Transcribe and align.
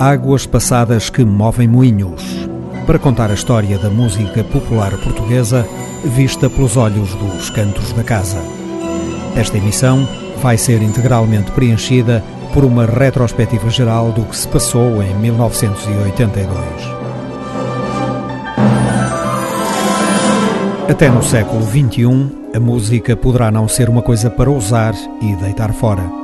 Águas 0.00 0.46
passadas 0.46 1.10
que 1.10 1.22
movem 1.26 1.68
moinhos. 1.68 2.48
Para 2.86 2.98
contar 2.98 3.30
a 3.30 3.34
história 3.34 3.76
da 3.76 3.90
música 3.90 4.42
popular 4.42 4.96
portuguesa 4.96 5.68
vista 6.02 6.48
pelos 6.48 6.78
olhos 6.78 7.14
dos 7.16 7.50
cantos 7.50 7.92
da 7.92 8.02
casa. 8.02 8.42
Esta 9.36 9.58
emissão 9.58 10.08
vai 10.40 10.56
ser 10.56 10.80
integralmente 10.80 11.50
preenchida 11.50 12.24
por 12.54 12.64
uma 12.64 12.86
retrospectiva 12.86 13.68
geral 13.68 14.10
do 14.10 14.24
que 14.24 14.38
se 14.38 14.48
passou 14.48 15.02
em 15.02 15.14
1982. 15.16 16.56
Até 20.88 21.10
no 21.10 21.22
século 21.22 21.62
XXI, 21.62 22.56
a 22.56 22.58
música 22.58 23.14
poderá 23.14 23.50
não 23.50 23.68
ser 23.68 23.90
uma 23.90 24.00
coisa 24.00 24.30
para 24.30 24.50
usar 24.50 24.94
e 25.20 25.36
deitar 25.36 25.74
fora. 25.74 26.19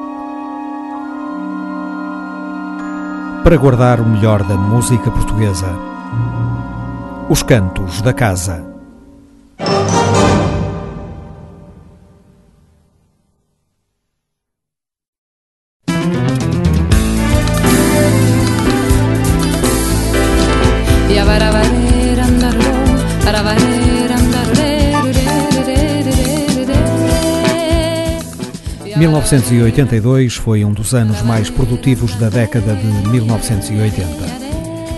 Para 3.46 3.56
guardar 3.56 4.00
o 4.00 4.05
melhor 4.05 4.42
da 4.42 4.56
música 4.56 5.09
portuguesa. 5.09 5.68
Os 7.28 7.45
Cantos 7.45 8.02
da 8.02 8.12
Casa. 8.12 8.76
1982 29.27 30.37
foi 30.37 30.65
um 30.65 30.73
dos 30.73 30.95
anos 30.95 31.21
mais 31.23 31.51
produtivos 31.51 32.15
da 32.15 32.29
década 32.29 32.77
de 32.77 33.09
1980. 33.09 34.07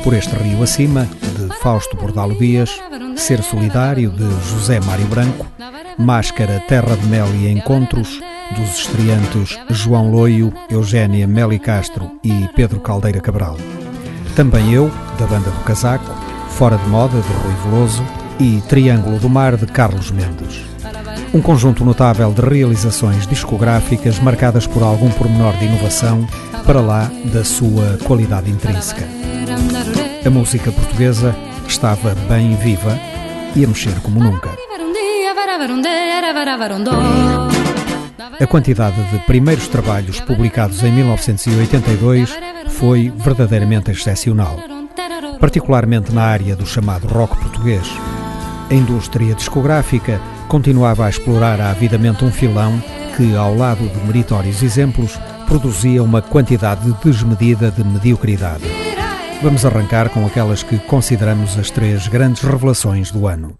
Por 0.05 0.13
este 0.13 0.37
rio 0.37 0.63
acima, 0.63 1.09
de 1.35 1.49
Fausto 1.61 1.97
Bordalo 1.97 2.39
Dias, 2.39 2.79
Ser 3.17 3.43
Solidário, 3.43 4.11
de 4.11 4.29
José 4.51 4.81
Mário 4.81 5.07
Branco, 5.07 5.47
Máscara, 5.97 6.63
Terra 6.69 6.95
de 6.95 7.07
Mel 7.07 7.27
e 7.37 7.49
Encontros, 7.49 8.21
dos 8.55 8.79
estreantes 8.79 9.59
João 9.71 10.11
Loio, 10.11 10.53
Eugénia 10.69 11.27
Meli 11.27 11.59
Castro 11.59 12.21
e 12.23 12.51
Pedro 12.55 12.81
Caldeira 12.81 13.23
Cabral. 13.23 13.57
Também 14.37 14.75
eu, 14.75 14.91
da 15.19 15.27
banda 15.27 15.49
do 15.49 15.65
Casaco, 15.65 16.15
Fora 16.51 16.77
de 16.77 16.87
Moda, 16.91 17.19
de 17.19 17.33
Rui 17.33 17.55
Veloso 17.65 18.05
e 18.39 18.61
Triângulo 18.69 19.19
do 19.19 19.31
Mar, 19.31 19.57
de 19.57 19.65
Carlos 19.65 20.11
Mendes. 20.11 20.78
Um 21.33 21.43
conjunto 21.43 21.85
notável 21.85 22.33
de 22.33 22.41
realizações 22.41 23.27
discográficas 23.27 24.19
marcadas 24.19 24.67
por 24.67 24.83
algum 24.83 25.11
pormenor 25.11 25.55
de 25.59 25.67
inovação 25.67 26.27
para 26.65 26.81
lá 26.81 27.11
da 27.33 27.45
sua 27.45 27.99
qualidade 28.05 28.51
intrínseca. 28.51 29.07
A 30.25 30.31
música 30.31 30.73
portuguesa 30.73 31.37
estava 31.67 32.15
bem 32.29 32.57
viva 32.57 32.99
e 33.55 33.65
a 33.65 33.69
mexer 33.69 33.95
como 34.01 34.21
nunca. 34.21 34.51
A 38.41 38.47
quantidade 38.47 39.03
de 39.11 39.19
primeiros 39.21 39.69
trabalhos 39.69 40.21
publicados 40.21 40.83
em 40.83 40.93
1982 40.93 42.35
foi 42.69 43.13
verdadeiramente 43.15 43.91
excepcional, 43.91 44.59
particularmente 45.39 46.13
na 46.13 46.23
área 46.23 46.57
do 46.57 46.65
chamado 46.65 47.07
rock 47.07 47.37
português. 47.37 47.87
A 48.71 48.75
indústria 48.75 49.35
discográfica 49.35 50.21
continuava 50.49 51.07
a 51.07 51.11
explorar 51.11 51.61
avidamente 51.61 52.25
um 52.25 52.33
filão 52.33 52.83
que, 53.17 53.37
ao 53.37 53.55
lado 53.55 53.87
de 53.87 54.07
meritórios 54.07 54.63
exemplos, 54.63 55.21
produzia 55.47 56.03
uma 56.03 56.23
quantidade 56.23 56.91
desmedida 57.05 57.71
de 57.71 57.85
mediocridade. 57.85 58.65
Vamos 59.43 59.65
arrancar 59.65 60.09
com 60.09 60.27
aquelas 60.27 60.63
que 60.63 60.79
consideramos 60.79 61.57
as 61.59 61.71
três 61.71 62.09
grandes 62.09 62.43
revelações 62.43 63.13
do 63.13 63.29
ano. 63.29 63.55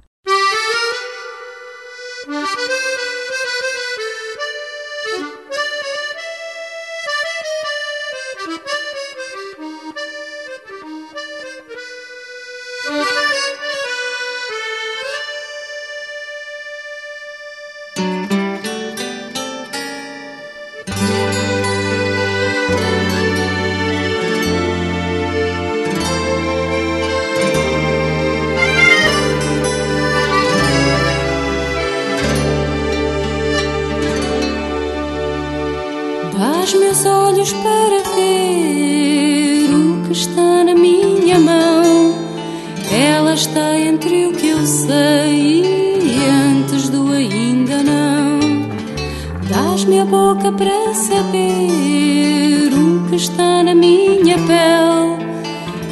ver 51.67 52.73
o 52.75 53.09
que 53.09 53.17
está 53.17 53.63
na 53.63 53.75
minha 53.75 54.37
pele. 54.37 55.29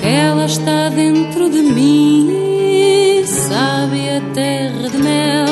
Ela 0.03 0.47
está 0.47 0.89
dentro 0.89 1.51
de 1.51 1.63
mim, 1.63 3.25
sabe 3.27 4.09
a 4.09 4.21
terra 4.33 4.89
de 4.89 4.99
mel. 4.99 5.47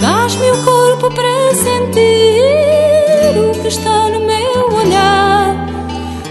Dás-me 0.00 0.50
o 0.50 0.64
corpo 0.64 1.10
para 1.14 1.54
sentir 1.54 3.38
o 3.38 3.60
que 3.60 3.68
está 3.68 4.08
no 4.08 4.20
meu 4.20 4.76
olhar. 4.76 5.54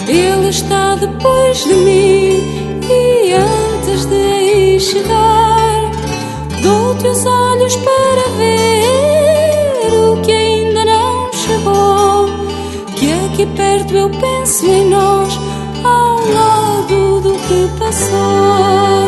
Ele 0.07 0.49
está 0.49 0.95
depois 0.95 1.63
de 1.63 1.73
mim 1.73 2.63
e 2.89 3.33
antes 3.33 4.05
de 4.05 4.15
aí 4.15 4.79
chegar, 4.79 5.91
dou-te 6.61 7.07
os 7.07 7.25
olhos 7.25 7.75
para 7.77 8.32
eu 13.95 14.09
penso 14.09 14.65
em 14.65 14.89
nós 14.89 15.39
ao 15.83 16.15
lado 16.33 17.21
do 17.21 17.33
que 17.33 17.79
passou. 17.79 19.02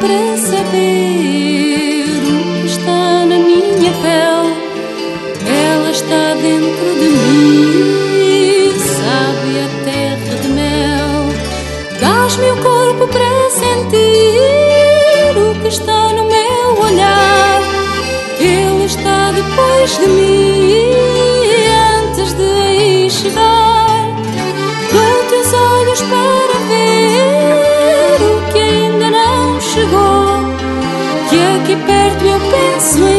para 0.00 0.36
saber 0.36 2.04
o 2.22 2.60
que 2.60 2.66
está 2.66 3.26
na 3.26 3.38
minha 3.38 3.92
pele. 4.02 4.54
Ela 5.46 5.90
está 5.90 6.34
dentro 6.34 6.94
de 7.00 7.08
mim, 7.08 8.72
sabe 8.78 9.50
a 9.60 9.68
terra 9.84 10.34
de 10.42 10.48
mel. 10.48 11.18
Dás-me 12.00 12.50
o 12.50 12.56
corpo 12.56 13.06
para 13.08 13.50
sentir 13.50 15.36
o 15.36 15.60
que 15.60 15.68
está 15.68 16.12
no 16.12 16.24
meu 16.24 16.80
olhar. 16.80 17.60
Ele 18.38 18.84
está 18.84 19.32
depois 19.32 19.98
de 19.98 20.06
mim. 20.06 21.23
aqui 31.74 31.86
perto 31.86 32.24
eu 32.24 32.38
penso 32.40 33.08
em 33.08 33.13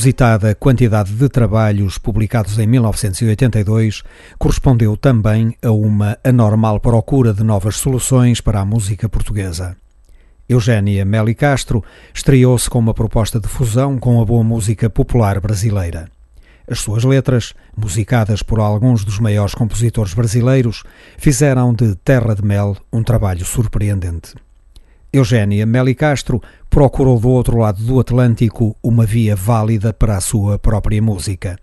inusitada 0.00 0.54
quantidade 0.54 1.12
de 1.12 1.28
trabalhos 1.28 1.98
publicados 1.98 2.58
em 2.58 2.66
1982 2.66 4.02
correspondeu 4.38 4.96
também 4.96 5.54
a 5.62 5.70
uma 5.70 6.16
anormal 6.24 6.80
procura 6.80 7.34
de 7.34 7.44
novas 7.44 7.76
soluções 7.76 8.40
para 8.40 8.60
a 8.60 8.64
música 8.64 9.10
portuguesa. 9.10 9.76
Eugénia 10.48 11.04
Meli 11.04 11.34
Castro 11.34 11.84
estreou-se 12.14 12.70
com 12.70 12.78
uma 12.78 12.94
proposta 12.94 13.38
de 13.38 13.46
fusão 13.46 13.98
com 13.98 14.22
a 14.22 14.24
boa 14.24 14.42
música 14.42 14.88
popular 14.88 15.38
brasileira. 15.38 16.08
As 16.66 16.80
suas 16.80 17.04
letras, 17.04 17.52
musicadas 17.76 18.42
por 18.42 18.58
alguns 18.58 19.04
dos 19.04 19.18
maiores 19.18 19.54
compositores 19.54 20.14
brasileiros, 20.14 20.82
fizeram 21.18 21.74
de 21.74 21.94
Terra 21.96 22.34
de 22.34 22.42
Mel 22.42 22.74
um 22.90 23.02
trabalho 23.02 23.44
surpreendente. 23.44 24.34
Eugénia 25.12 25.66
Meli 25.66 25.94
Castro 25.94 26.40
procurou 26.68 27.18
do 27.18 27.28
outro 27.30 27.58
lado 27.58 27.82
do 27.82 27.98
Atlântico 27.98 28.76
uma 28.82 29.04
via 29.04 29.34
válida 29.34 29.92
para 29.92 30.16
a 30.16 30.20
sua 30.20 30.58
própria 30.58 31.02
música 31.02 31.58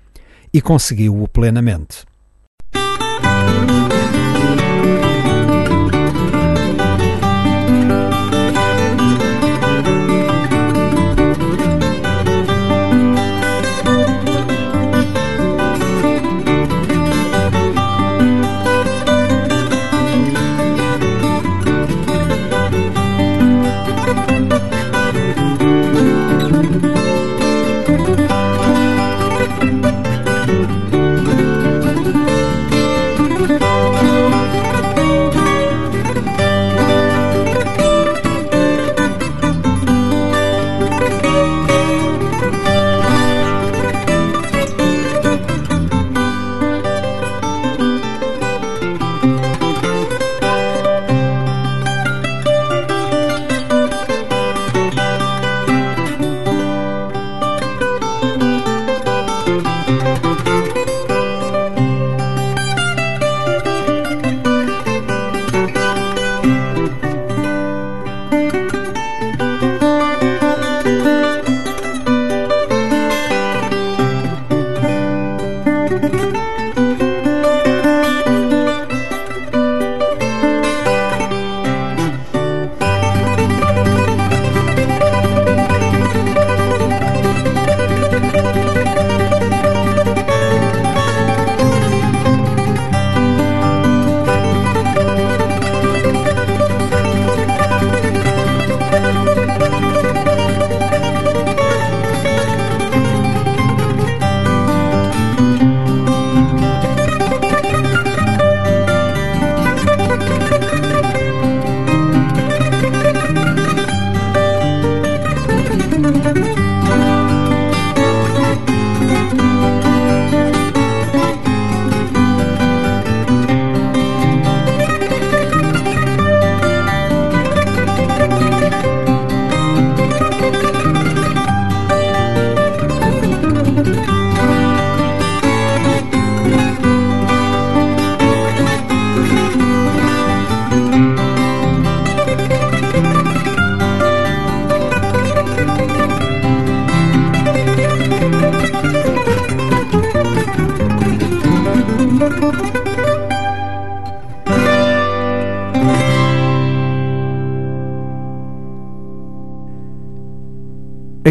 e 0.53 0.61
conseguiu-o 0.61 1.27
plenamente. 1.27 2.05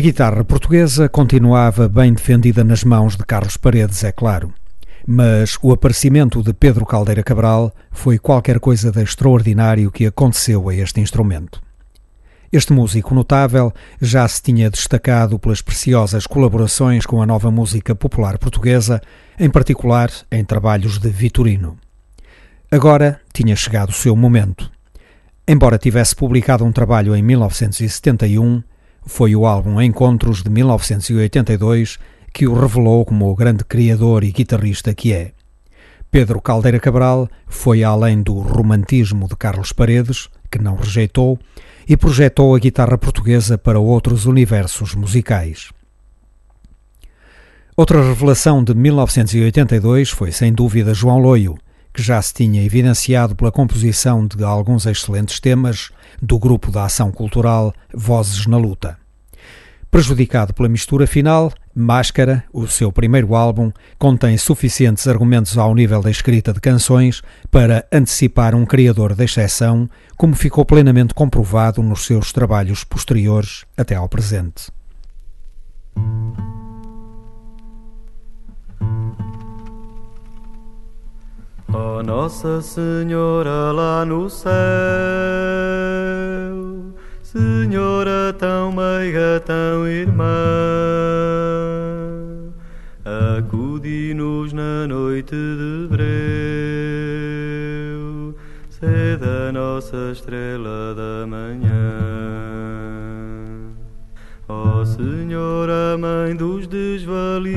Guitarra 0.06 0.44
portuguesa 0.44 1.08
continuava 1.08 1.88
bem 1.88 2.12
defendida 2.12 2.62
nas 2.62 2.84
mãos 2.84 3.16
de 3.16 3.24
Carlos 3.24 3.56
Paredes, 3.56 4.04
é 4.04 4.12
claro. 4.12 4.54
Mas 5.04 5.58
o 5.60 5.72
aparecimento 5.72 6.44
de 6.44 6.54
Pedro 6.54 6.86
Caldeira 6.86 7.24
Cabral 7.24 7.74
foi 7.90 8.16
qualquer 8.16 8.60
coisa 8.60 8.92
de 8.92 9.02
extraordinário 9.02 9.90
que 9.90 10.06
aconteceu 10.06 10.68
a 10.68 10.74
este 10.76 11.00
instrumento. 11.00 11.60
Este 12.52 12.72
músico 12.72 13.16
notável 13.16 13.72
já 14.00 14.28
se 14.28 14.40
tinha 14.40 14.70
destacado 14.70 15.40
pelas 15.40 15.60
preciosas 15.60 16.24
colaborações 16.24 17.04
com 17.04 17.20
a 17.20 17.26
nova 17.26 17.50
música 17.50 17.92
popular 17.92 18.38
portuguesa, 18.38 19.02
em 19.36 19.50
particular 19.50 20.12
em 20.30 20.44
trabalhos 20.44 21.00
de 21.00 21.08
Vitorino. 21.08 21.76
Agora 22.70 23.20
tinha 23.32 23.56
chegado 23.56 23.88
o 23.88 23.92
seu 23.92 24.14
momento. 24.14 24.70
Embora 25.48 25.76
tivesse 25.76 26.14
publicado 26.14 26.64
um 26.64 26.70
trabalho 26.70 27.16
em 27.16 27.22
1971, 27.24 28.62
foi 29.06 29.36
o 29.36 29.46
álbum 29.46 29.80
Encontros 29.80 30.42
de 30.42 30.50
1982 30.50 31.98
que 32.34 32.46
o 32.46 32.52
revelou 32.52 33.04
como 33.04 33.30
o 33.30 33.34
grande 33.34 33.64
criador 33.64 34.24
e 34.24 34.32
guitarrista 34.32 34.92
que 34.92 35.12
é. 35.12 35.32
Pedro 36.10 36.40
Caldeira 36.40 36.80
Cabral 36.80 37.28
foi 37.46 37.82
além 37.82 38.20
do 38.20 38.34
romantismo 38.40 39.28
de 39.28 39.36
Carlos 39.36 39.72
Paredes, 39.72 40.28
que 40.50 40.58
não 40.58 40.76
rejeitou, 40.76 41.38
e 41.88 41.96
projetou 41.96 42.54
a 42.54 42.58
guitarra 42.58 42.98
portuguesa 42.98 43.56
para 43.56 43.78
outros 43.78 44.26
universos 44.26 44.94
musicais. 44.94 45.70
Outra 47.76 48.02
revelação 48.02 48.64
de 48.64 48.74
1982 48.74 50.10
foi 50.10 50.32
sem 50.32 50.52
dúvida 50.52 50.92
João 50.92 51.18
Loio, 51.18 51.56
que 51.96 52.02
já 52.02 52.20
se 52.20 52.34
tinha 52.34 52.62
evidenciado 52.62 53.34
pela 53.34 53.50
composição 53.50 54.26
de 54.26 54.44
alguns 54.44 54.84
excelentes 54.84 55.40
temas 55.40 55.90
do 56.20 56.38
grupo 56.38 56.70
da 56.70 56.84
ação 56.84 57.10
cultural 57.10 57.72
Vozes 57.94 58.46
na 58.46 58.58
Luta. 58.58 58.98
Prejudicado 59.90 60.52
pela 60.52 60.68
mistura 60.68 61.06
final, 61.06 61.50
Máscara, 61.74 62.44
o 62.52 62.66
seu 62.66 62.92
primeiro 62.92 63.34
álbum, 63.34 63.72
contém 63.98 64.36
suficientes 64.36 65.08
argumentos 65.08 65.56
ao 65.56 65.74
nível 65.74 66.02
da 66.02 66.10
escrita 66.10 66.52
de 66.52 66.60
canções 66.60 67.22
para 67.50 67.86
antecipar 67.90 68.54
um 68.54 68.66
criador 68.66 69.14
de 69.14 69.24
exceção, 69.24 69.88
como 70.18 70.34
ficou 70.34 70.66
plenamente 70.66 71.14
comprovado 71.14 71.82
nos 71.82 72.04
seus 72.04 72.30
trabalhos 72.30 72.84
posteriores 72.84 73.64
até 73.74 73.94
ao 73.94 74.06
presente. 74.06 74.70
Oh 81.78 82.02
Nossa 82.02 82.62
Senhora 82.62 83.70
lá 83.70 84.02
no 84.06 84.30
céu, 84.30 84.50
Senhora 87.22 88.32
tão 88.32 88.72
meiga, 88.72 89.42
tão 89.44 89.86
irmã, 89.86 90.24
acudi-nos 93.04 94.54
na 94.54 94.86
noite 94.86 95.36
de 95.36 95.86
breu, 95.90 96.06
sede 98.70 99.26
a 99.48 99.52
nossa 99.52 100.12
estrela 100.12 100.94
da 100.94 101.26
manhã. 101.26 101.92
Oh 104.48 104.82
Senhora, 104.86 105.98
Mãe 105.98 106.34
dos 106.34 106.66
desvalidos, 106.66 107.56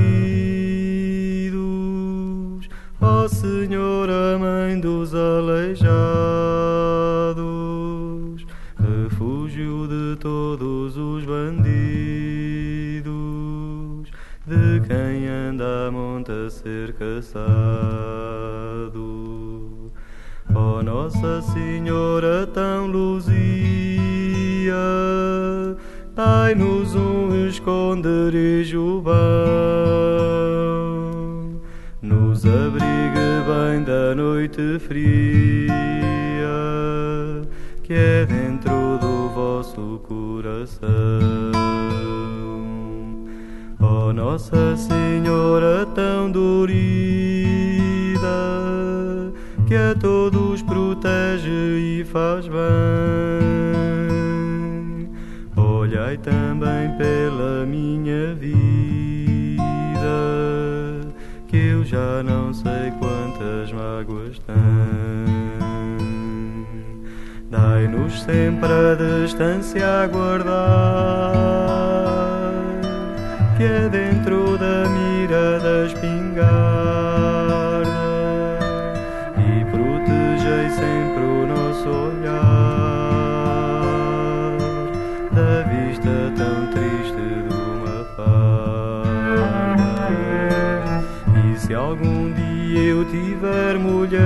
ó 3.02 3.28
Senhora, 3.28 4.38
Mãe 4.40 4.80
dos 4.80 5.14
aleijados, 5.14 5.86
refúgio 8.78 9.88
de 9.88 10.16
todos 10.20 10.98
os 10.98 11.24
bandidos, 11.26 11.70
de 14.46 14.82
quem 14.88 15.28
anda 15.28 15.88
a 15.88 15.92
monte 15.92 16.32
a 16.32 16.50
ser 16.50 16.94
caçado. 16.94 17.40
Ó 20.54 20.82
Nossa 20.82 21.42
Senhora 21.42 22.48
tão 22.48 22.88
luzia, 22.88 23.30
dai-nos 26.16 26.96
um 26.96 27.48
esconderijo 27.48 29.02
bom, 29.02 29.12
noite 34.60 34.80
fria, 34.80 35.72
que 37.84 37.94
é 37.94 38.26
dentro 38.26 38.98
do 39.00 39.30
vosso 39.30 40.02
coração. 40.04 40.90
Ó 43.80 44.12
Nossa 44.12 44.76
Senhora 44.76 45.86
tão 45.96 46.30
dorida, 46.30 46.60
que 49.68 49.76
a 49.76 49.96
todos 49.96 50.62
protege 50.62 51.50
e 51.50 52.04
faz 52.04 52.48
bem 52.48 53.40
olhai 55.56 56.18
também 56.18 56.92
pela 56.98 57.66
minha 57.66 58.36
vida, 58.36 58.79
já 62.00 62.24
não 62.24 62.54
sei 62.54 62.92
quantas 62.98 63.72
mágoas 63.74 64.40
tenho. 64.40 65.60
Dai-nos 67.50 68.22
sempre 68.22 68.72
a 68.72 68.96
distância 68.96 70.04
a 70.04 70.08
guardar, 70.08 70.54
que 73.58 73.64
é 73.64 73.90
dentro 73.90 74.58
da 74.58 74.88
mira 74.88 75.60
da 75.60 75.86
espingarda, 75.88 76.40
e 79.38 79.66
protegei 79.66 80.70
sempre 80.70 81.24
o 81.24 81.48
nosso 81.48 81.90
olhar. 81.90 82.19
Se 91.70 91.76
algum 91.76 92.34
dia 92.34 92.82
eu 92.82 93.06
tiver 93.06 93.78
mulher, 93.78 94.20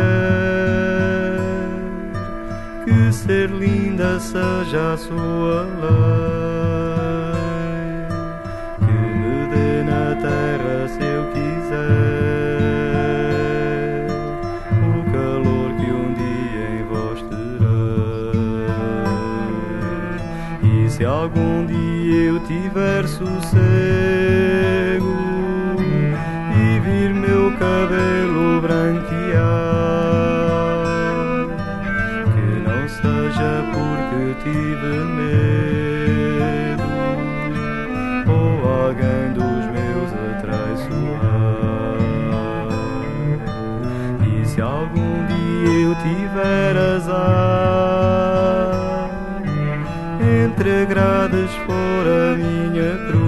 que 2.86 3.12
ser 3.12 3.50
linda 3.50 4.18
seja 4.18 4.94
a 4.94 4.98
sua 4.98 5.64
lei, 5.82 6.48
que 8.80 8.94
me 9.20 9.48
dê 9.54 9.84
na 9.84 10.16
terra 10.22 10.88
se 10.88 11.04
eu 11.04 11.26
quiser 11.34 12.08
o 14.88 15.04
calor 15.12 15.74
que 15.76 15.92
um 15.92 16.14
dia 16.14 16.66
em 16.80 16.84
vós 16.86 17.22
terei. 20.64 20.86
E 20.86 20.90
se 20.90 21.04
algum 21.04 21.66
dia 21.66 22.22
eu 22.22 22.40
tiver 22.46 23.06
sossego 23.06 24.63
cabelo 27.64 28.60
branquear, 28.60 29.42
que 32.34 32.46
não 32.68 32.82
seja 32.90 33.52
porque 33.72 34.22
tive 34.44 34.94
medo 35.18 36.90
ou 38.28 38.50
alguém 38.70 39.26
dos 39.34 39.64
meus 39.76 40.10
atraiçoar. 40.28 42.02
E 44.28 44.30
se 44.46 44.60
algum 44.62 45.14
dia 45.28 45.74
eu 45.84 45.94
tiver 45.96 46.76
azar 46.96 47.14
entre 50.44 50.86
grades 50.86 51.52
for 51.66 52.04
a 52.08 52.36
minha 52.36 52.92
cruz, 53.08 53.23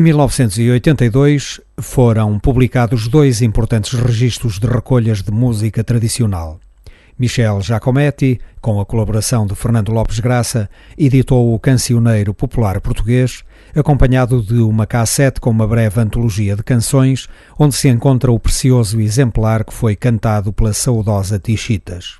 Em 0.00 0.02
1982 0.02 1.60
foram 1.78 2.38
publicados 2.38 3.06
dois 3.06 3.42
importantes 3.42 3.92
registros 3.92 4.58
de 4.58 4.66
recolhas 4.66 5.22
de 5.22 5.30
música 5.30 5.84
tradicional. 5.84 6.58
Michel 7.18 7.60
Giacometti, 7.60 8.40
com 8.62 8.80
a 8.80 8.86
colaboração 8.86 9.46
de 9.46 9.54
Fernando 9.54 9.92
Lopes 9.92 10.18
Graça, 10.18 10.70
editou 10.96 11.54
o 11.54 11.58
Cancioneiro 11.58 12.32
Popular 12.32 12.80
Português, 12.80 13.44
acompanhado 13.76 14.40
de 14.40 14.62
uma 14.62 14.86
cassete 14.86 15.38
com 15.38 15.50
uma 15.50 15.68
breve 15.68 16.00
antologia 16.00 16.56
de 16.56 16.62
canções, 16.62 17.28
onde 17.58 17.74
se 17.74 17.90
encontra 17.90 18.32
o 18.32 18.40
precioso 18.40 18.98
exemplar 19.02 19.66
que 19.66 19.74
foi 19.74 19.94
cantado 19.94 20.50
pela 20.50 20.72
saudosa 20.72 21.38
Tichitas. 21.38 22.19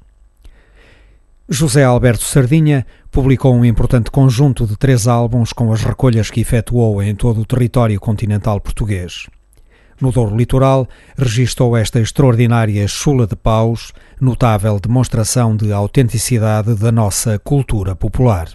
José 1.51 1.83
Alberto 1.83 2.25
Sardinha 2.25 2.87
publicou 3.11 3.55
um 3.55 3.65
importante 3.65 4.11
conjunto 4.11 4.67
de 4.67 4.77
três 4.77 5.09
álbuns 5.09 5.53
com 5.53 5.73
as 5.73 5.83
recolhas 5.83 6.31
que 6.31 6.41
efetuou 6.41 7.03
em 7.03 7.15
todo 7.15 7.41
o 7.41 7.45
território 7.45 7.99
continental 7.99 8.61
português 8.61 9.27
no 10.01 10.11
Douro 10.11 10.37
Litoral, 10.37 10.89
registou 11.17 11.77
esta 11.77 12.01
extraordinária 12.01 12.87
chula 12.89 13.27
de 13.27 13.37
paus, 13.37 13.93
notável 14.21 14.81
demonstração 14.81 15.55
de 15.55 15.73
autenticidade 15.73 16.75
da 16.75 16.91
nossa 16.91 17.39
cultura 17.39 17.95
popular. 17.95 18.49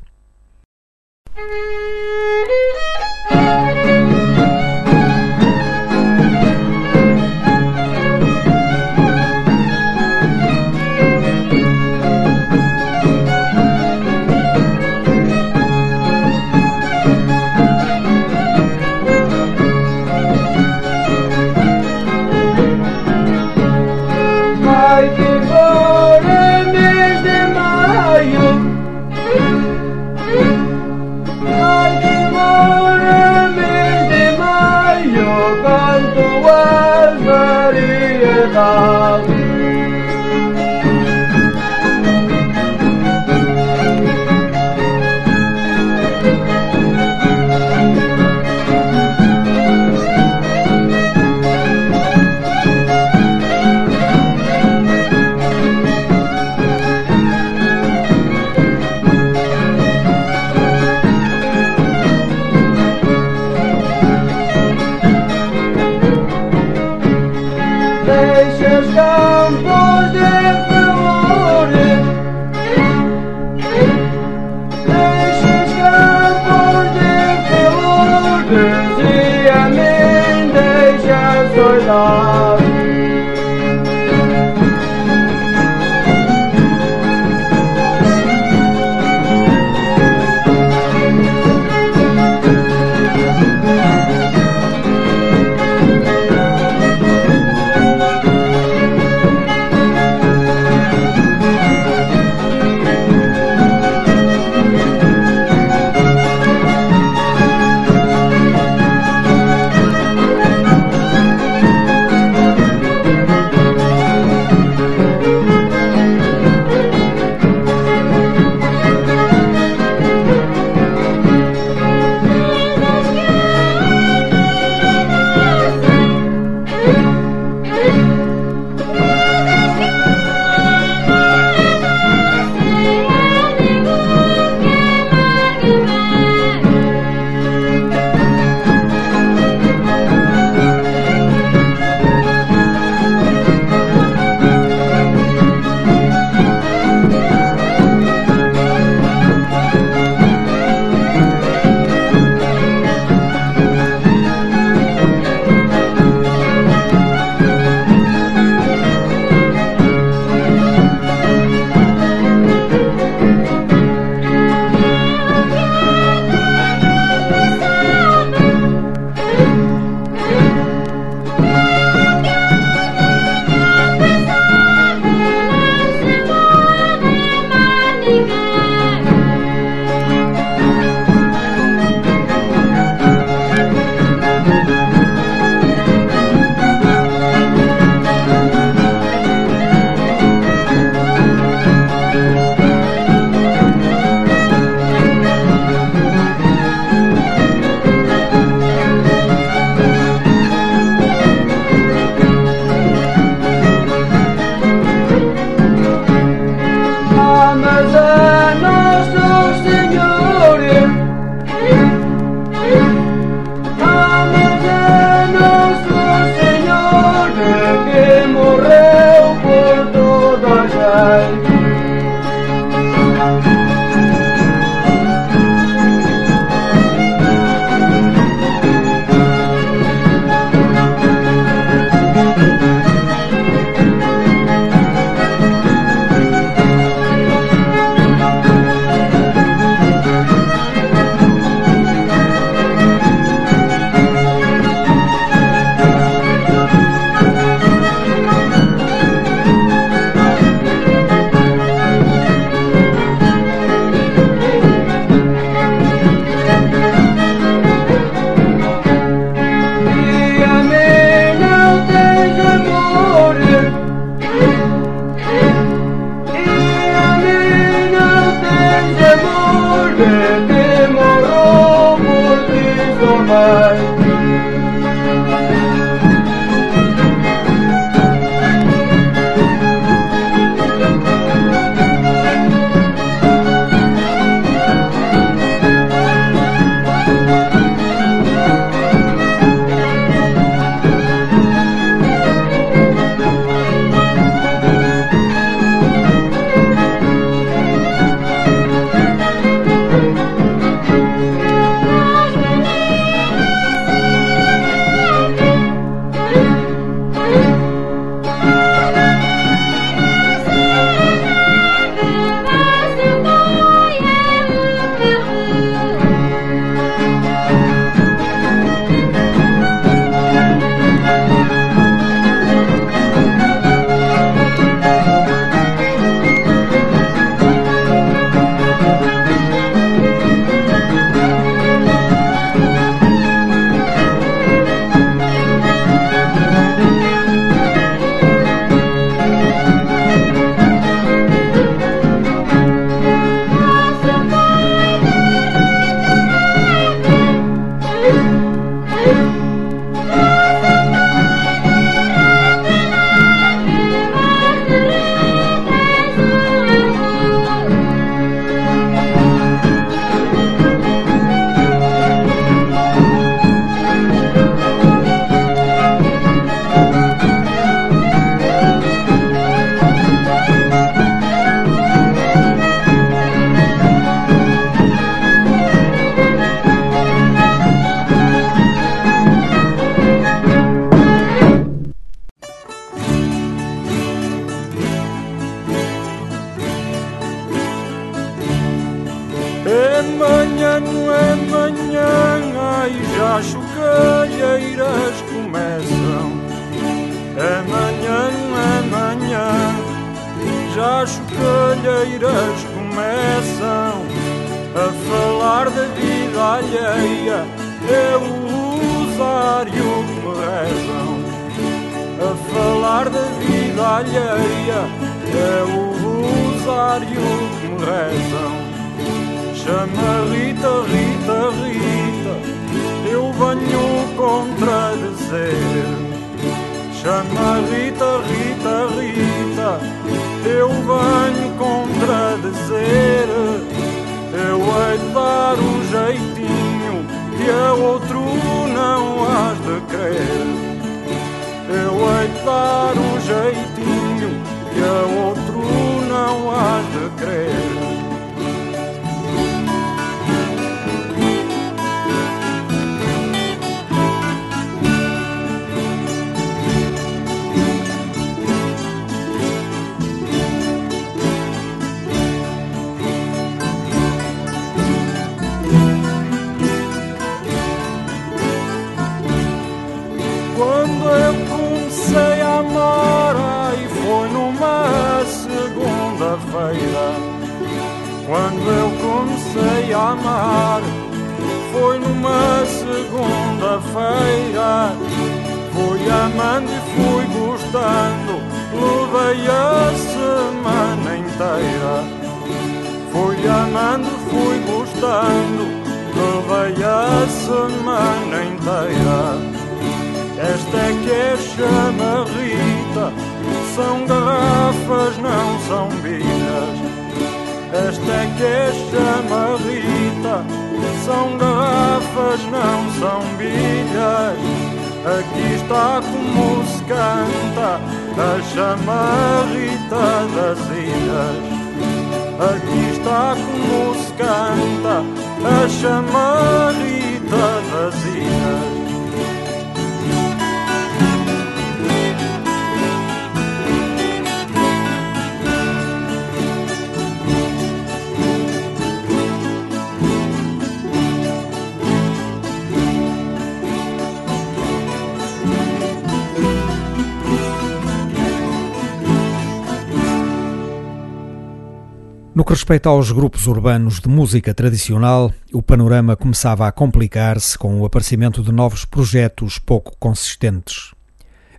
Respeita 552.66 552.90
aos 552.90 553.12
grupos 553.12 553.46
urbanos 553.46 554.00
de 554.00 554.10
música 554.10 554.52
tradicional, 554.52 555.32
o 555.54 555.62
panorama 555.62 556.16
começava 556.16 556.68
a 556.68 556.72
complicar-se 556.72 557.56
com 557.56 557.80
o 557.80 557.86
aparecimento 557.86 558.42
de 558.42 558.52
novos 558.52 558.86
projetos 558.86 559.60
pouco 559.60 559.96
consistentes. 560.00 560.92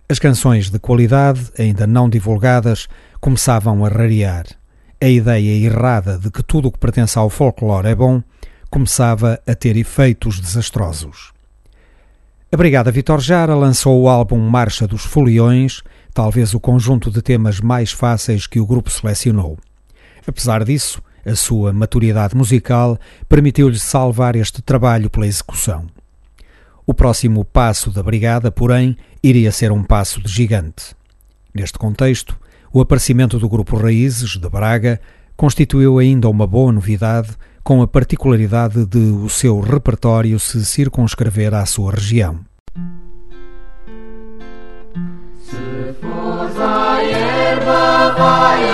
As 0.09 0.19
canções 0.19 0.69
de 0.69 0.77
qualidade, 0.77 1.49
ainda 1.57 1.87
não 1.87 2.09
divulgadas, 2.09 2.89
começavam 3.21 3.85
a 3.85 3.87
rarear. 3.87 4.47
A 4.99 5.07
ideia 5.07 5.65
errada 5.65 6.17
de 6.17 6.29
que 6.29 6.43
tudo 6.43 6.67
o 6.67 6.71
que 6.73 6.77
pertence 6.77 7.17
ao 7.17 7.29
folclore 7.29 7.87
é 7.87 7.95
bom 7.95 8.21
começava 8.69 9.39
a 9.47 9.55
ter 9.55 9.77
efeitos 9.77 10.41
desastrosos. 10.41 11.31
A 12.51 12.57
Brigada 12.57 12.91
Vitor 12.91 13.21
Jara 13.21 13.55
lançou 13.55 14.01
o 14.01 14.09
álbum 14.09 14.39
Marcha 14.39 14.85
dos 14.85 15.05
Foliões, 15.05 15.81
talvez 16.13 16.53
o 16.53 16.59
conjunto 16.59 17.09
de 17.09 17.21
temas 17.21 17.61
mais 17.61 17.93
fáceis 17.93 18.45
que 18.45 18.59
o 18.59 18.65
grupo 18.67 18.89
selecionou. 18.89 19.57
Apesar 20.27 20.65
disso, 20.65 21.01
a 21.25 21.35
sua 21.35 21.71
maturidade 21.71 22.35
musical 22.35 22.99
permitiu-lhe 23.29 23.79
salvar 23.79 24.35
este 24.35 24.61
trabalho 24.61 25.09
pela 25.09 25.25
execução. 25.25 25.87
O 26.85 26.93
próximo 26.93 27.43
passo 27.43 27.91
da 27.91 28.03
Brigada, 28.03 28.51
porém, 28.51 28.97
iria 29.23 29.51
ser 29.51 29.71
um 29.71 29.83
passo 29.83 30.21
de 30.21 30.29
gigante. 30.29 30.95
Neste 31.53 31.77
contexto, 31.77 32.37
o 32.71 32.81
aparecimento 32.81 33.39
do 33.39 33.49
Grupo 33.49 33.77
Raízes, 33.77 34.37
de 34.37 34.49
Braga, 34.49 34.99
constituiu 35.35 35.99
ainda 35.99 36.29
uma 36.29 36.45
boa 36.45 36.71
novidade 36.71 37.29
com 37.63 37.81
a 37.81 37.87
particularidade 37.87 38.85
de 38.85 38.97
o 38.97 39.29
seu 39.29 39.59
repertório 39.59 40.39
se 40.39 40.63
circunscrever 40.65 41.53
à 41.53 41.65
sua 41.65 41.91
região. 41.91 42.39
Se 45.43 45.55
fores 46.01 46.57
à 46.57 47.03
erva, 47.03 48.13
vai 48.17 48.67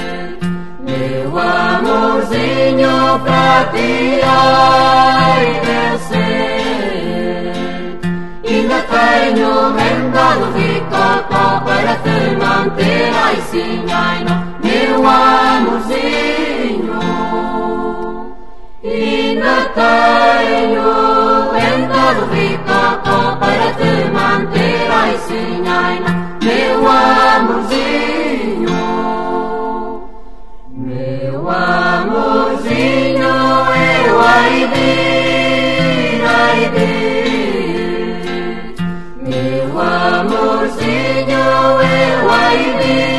Meu 0.79 1.31
amorzinho 1.39 2.95
pra 3.23 3.51
ti, 3.73 4.19
ai 4.23 5.47
eu 5.79 5.93
sei. 6.09 6.53
Ainda 8.45 8.79
tenho 8.93 9.51
renda 9.75 10.25
do 10.39 10.47
ricocó 10.57 11.45
para 11.65 11.93
te 12.03 12.17
manter, 12.35 13.05
ai 13.13 13.37
sim, 13.51 13.85
ai 13.91 14.19
meu 14.63 15.07
amorzinho. 15.07 16.99
Ainda 18.83 19.55
tenho 19.75 20.87
renda 21.51 22.03
do 22.13 22.25
ricocó 22.33 23.19
para 23.39 23.67
te 23.73 23.93
manter, 24.11 24.91
ai 24.91 25.17
sim, 25.27 25.63
ai 25.67 25.99
não, 25.99 26.22
meu 26.43 26.87
amorzinho. 26.87 28.73
Meu 30.69 31.49
amorzinho, 31.49 33.23
eu 33.23 34.19
ai 34.19 34.67
de, 34.73 36.21
ai 36.25 36.61
de. 36.75 36.91
Meu 39.29 39.79
amorzinho, 39.79 41.43
eu 41.81 42.29
ai 42.29 42.61
de, 42.81 43.12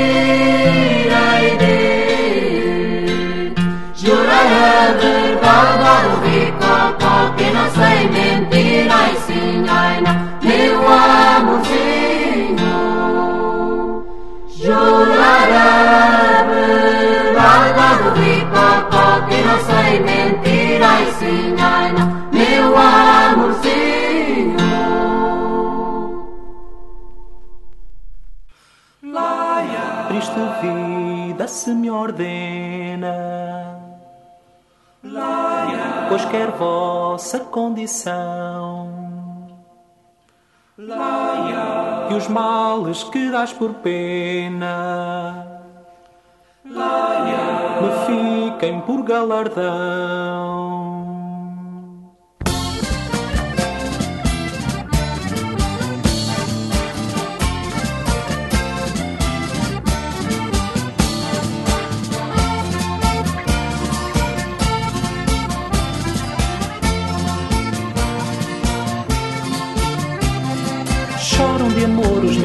se 31.64 31.72
me 31.72 31.90
ordena, 31.90 33.80
pois 36.10 36.24
quer 36.26 36.50
vossa 36.50 37.40
condição. 37.40 38.92
E 42.10 42.14
os 42.14 42.28
males 42.28 43.02
que 43.04 43.30
dás 43.30 43.50
por 43.54 43.72
pena 43.76 45.62
me 46.64 47.90
fiquem 48.04 48.82
por 48.82 49.02
galardão. 49.02 50.34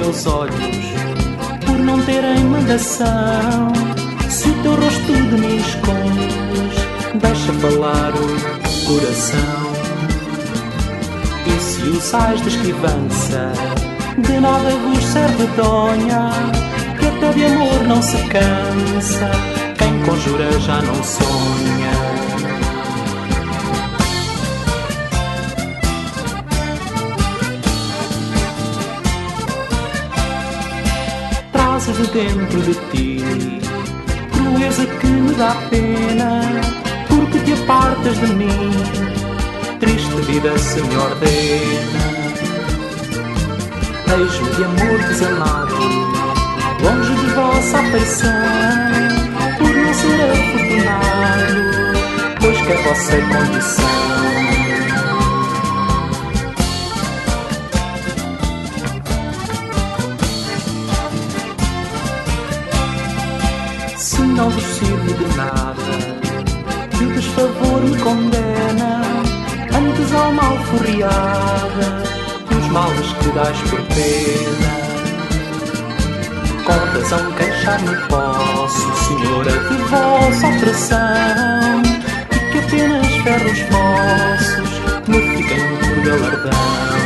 Meus 0.09 0.25
olhos 0.25 0.55
por 1.65 1.77
não 1.77 2.01
terem 2.01 2.43
mandação. 2.45 3.71
Se 4.27 4.49
o 4.49 4.53
teu 4.63 4.75
rosto 4.75 5.13
de 5.13 5.37
mim 5.37 5.57
escondes, 5.57 6.75
deixa 7.13 7.53
falar 7.53 8.11
o 8.15 8.87
coração. 8.87 9.69
E 11.45 11.61
se 11.61 11.81
usais 11.83 12.41
de 12.41 12.49
esquivança, 12.49 13.53
de 14.17 14.39
nada 14.39 14.69
vos 14.71 15.03
serve 15.03 15.45
donha, 15.55 16.31
que 16.99 17.05
até 17.05 17.31
de 17.33 17.45
amor 17.45 17.83
não 17.87 18.01
se 18.01 18.17
cansa. 18.29 19.29
Quem 19.77 20.01
conjura 20.03 20.59
já 20.59 20.81
não 20.81 21.03
sonha. 21.03 22.58
De 31.99 32.07
dentro 32.11 32.61
de 32.61 32.73
ti. 32.91 33.61
Crueza 34.31 34.85
que 34.85 35.07
me 35.07 35.33
dá 35.33 35.55
pena 35.69 36.41
porque 37.09 37.39
te 37.39 37.53
apartas 37.53 38.17
de 38.19 38.27
mim. 38.27 38.71
Triste 39.79 40.15
vida 40.27 40.57
se 40.57 40.81
me 40.81 40.97
ordena 40.97 42.19
Beijo 44.07 44.43
de 44.55 44.63
amor 44.65 44.99
desamado 45.07 45.75
longe 46.83 47.15
de 47.15 47.27
vossa 47.33 47.79
afeição. 47.79 48.29
Por 49.57 49.75
não 49.75 49.93
ser 49.93 50.21
afortunado 50.31 51.69
pois 52.41 52.61
que 52.61 52.71
é 52.71 52.83
vossa 52.83 53.17
condição 53.17 54.68
não 64.39 64.49
vos 64.49 64.63
sirvo 64.63 65.13
de 65.15 65.35
nada, 65.35 65.75
que 66.97 67.03
o 67.03 67.11
desfavor 67.11 67.81
me 67.81 67.97
condena, 67.97 69.01
antes 69.75 70.13
ao 70.13 70.31
mal 70.31 70.57
furriada, 70.59 72.03
que 72.47 72.55
os 72.55 72.67
males 72.67 73.11
que 73.19 73.29
dás 73.31 73.57
por 73.69 73.81
pena. 73.87 74.71
Com 76.63 76.71
razão 76.71 77.31
queixar-me 77.33 77.97
posso, 78.07 78.95
senhora, 79.07 79.51
de 79.51 79.75
vossa 79.89 80.47
opressão, 80.47 81.81
e 82.31 82.51
que 82.51 82.59
apenas 82.59 83.07
ferros 83.17 83.59
vossos 83.71 84.71
me 85.09 85.19
fiquem 85.35 85.67
por 85.79 86.01
galardão. 86.05 86.98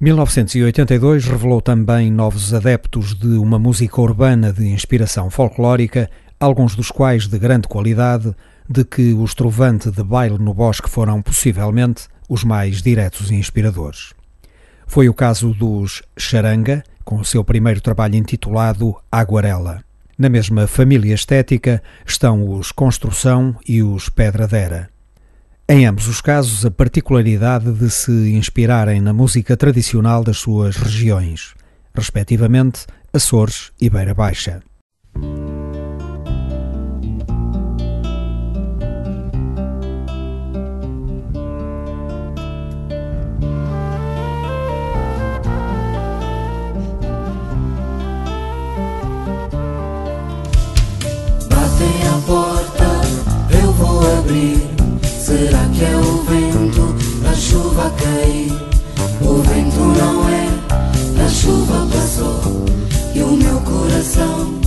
1982 0.00 1.26
revelou 1.26 1.60
também 1.60 2.10
novos 2.10 2.54
adeptos 2.54 3.14
de 3.14 3.36
uma 3.36 3.58
música 3.58 4.00
urbana 4.00 4.50
de 4.50 4.66
inspiração 4.66 5.28
folclórica, 5.28 6.08
alguns 6.40 6.74
dos 6.74 6.90
quais 6.90 7.26
de 7.26 7.38
grande 7.38 7.68
qualidade, 7.68 8.34
de 8.66 8.82
que 8.82 9.12
os 9.12 9.34
Trovante 9.34 9.90
de 9.90 10.02
Baile 10.02 10.38
no 10.38 10.54
Bosque 10.54 10.88
foram 10.88 11.20
possivelmente 11.20 12.08
os 12.30 12.44
mais 12.44 12.80
diretos 12.80 13.30
e 13.30 13.34
inspiradores. 13.34 14.14
Foi 14.86 15.06
o 15.06 15.12
caso 15.12 15.52
dos 15.52 16.02
Charanga, 16.16 16.82
com 17.04 17.16
o 17.16 17.24
seu 17.24 17.44
primeiro 17.44 17.82
trabalho 17.82 18.14
intitulado 18.16 18.96
Aguarela. 19.12 19.84
Na 20.16 20.30
mesma 20.30 20.66
família 20.66 21.14
estética 21.14 21.82
estão 22.06 22.48
os 22.56 22.72
Construção 22.72 23.54
e 23.68 23.82
os 23.82 24.08
Pedradera. 24.08 24.88
Em 25.72 25.86
ambos 25.86 26.08
os 26.08 26.20
casos, 26.20 26.66
a 26.66 26.70
particularidade 26.72 27.72
de 27.72 27.88
se 27.90 28.10
inspirarem 28.32 29.00
na 29.00 29.12
música 29.12 29.56
tradicional 29.56 30.24
das 30.24 30.38
suas 30.38 30.74
regiões, 30.74 31.54
respectivamente 31.94 32.86
Açores 33.12 33.70
e 33.80 33.88
Beira 33.88 34.12
Baixa. 34.12 34.64
Batem 51.48 52.08
à 52.08 52.20
porta, 52.26 52.90
eu 53.62 53.72
vou 53.74 54.18
abrir. 54.18 54.59
É 55.82 55.96
o 55.96 56.22
vento, 56.24 56.94
a 57.26 57.34
chuva 57.34 57.86
a 57.86 57.90
cair? 57.90 58.52
O 59.22 59.42
vento 59.42 59.80
não 59.80 60.28
é, 60.28 61.24
a 61.24 61.28
chuva 61.28 61.86
passou 61.90 62.66
e 63.14 63.22
o 63.22 63.30
meu 63.32 63.58
coração 63.60 64.60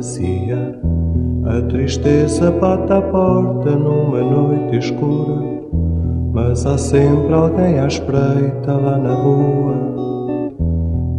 a 0.00 0.02
fantasia. 0.02 0.80
A 1.44 1.62
tristeza 1.68 2.50
bate 2.50 2.92
à 2.92 3.02
porta 3.02 3.70
numa 3.76 4.20
noite 4.20 4.78
escura. 4.78 5.60
Mas 6.32 6.64
há 6.64 6.78
sempre 6.78 7.34
alguém 7.34 7.78
à 7.78 7.86
espreita 7.86 8.72
lá 8.72 8.98
na 8.98 9.14
rua 9.14 9.90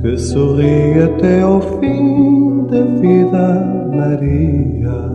que 0.02 0.18
sorri 0.18 1.00
até 1.00 1.42
ao 1.42 1.62
fim 1.62 2.66
da 2.66 2.82
vida, 3.00 3.90
Maria. 3.94 5.12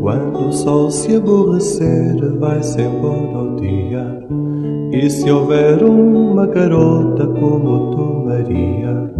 Quando 0.00 0.48
o 0.48 0.52
sol 0.52 0.90
se 0.90 1.16
aborrecer, 1.16 2.38
vai-se 2.38 2.82
embora 2.82 3.38
o 3.38 3.56
dia. 3.56 4.11
E 5.02 5.10
se 5.10 5.28
houver 5.28 5.82
uma 5.82 6.46
garota 6.46 7.26
como 7.26 7.90
tu, 7.90 8.24
Maria, 8.24 9.10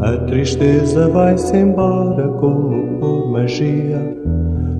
a 0.00 0.18
tristeza 0.26 1.08
vai-se 1.08 1.56
embora 1.56 2.28
como 2.28 2.98
por 2.98 3.30
magia. 3.32 4.18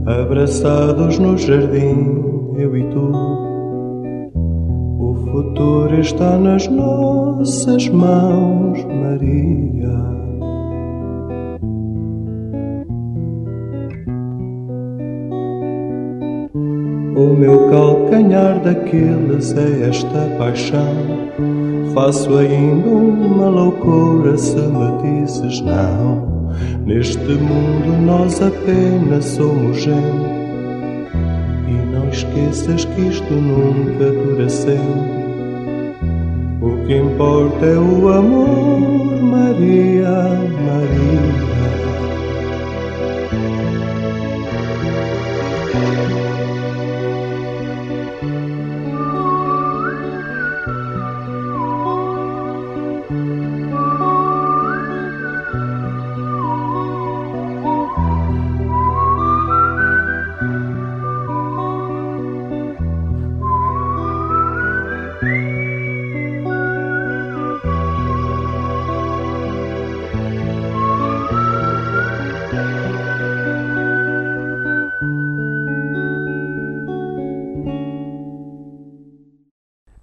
Abraçados 0.05 1.19
no 1.19 1.39
jardim, 1.39 2.53
eu 2.59 2.77
e 2.77 2.85
tu. 2.91 3.11
O 4.99 5.15
futuro 5.33 5.99
está 5.99 6.37
nas 6.37 6.69
nossas 6.69 7.89
mãos, 7.89 8.85
Maria. 8.85 9.65
Caminhar 18.11 18.59
daqueles 18.61 19.57
é 19.57 19.89
esta 19.89 20.19
paixão. 20.39 21.31
Faço 21.95 22.37
ainda 22.37 22.89
uma 22.89 23.49
loucura 23.49 24.37
se 24.37 24.57
me 24.57 25.21
dizes 25.23 25.61
não. 25.61 26.51
Neste 26.85 27.19
mundo 27.19 28.01
nós 28.05 28.41
apenas 28.43 29.25
somos 29.25 29.83
gente. 29.83 30.35
E 31.69 31.95
não 31.95 32.09
esqueças 32.09 32.85
que 32.85 33.01
isto 33.03 33.33
nunca 33.33 34.11
dura 34.11 34.49
sempre. 34.49 35.25
O 36.61 36.87
que 36.87 36.97
importa 36.97 37.67
é 37.67 37.79
o 37.79 38.09
amor, 38.09 39.23
Maria, 39.23 40.11
Maria. 40.67 41.54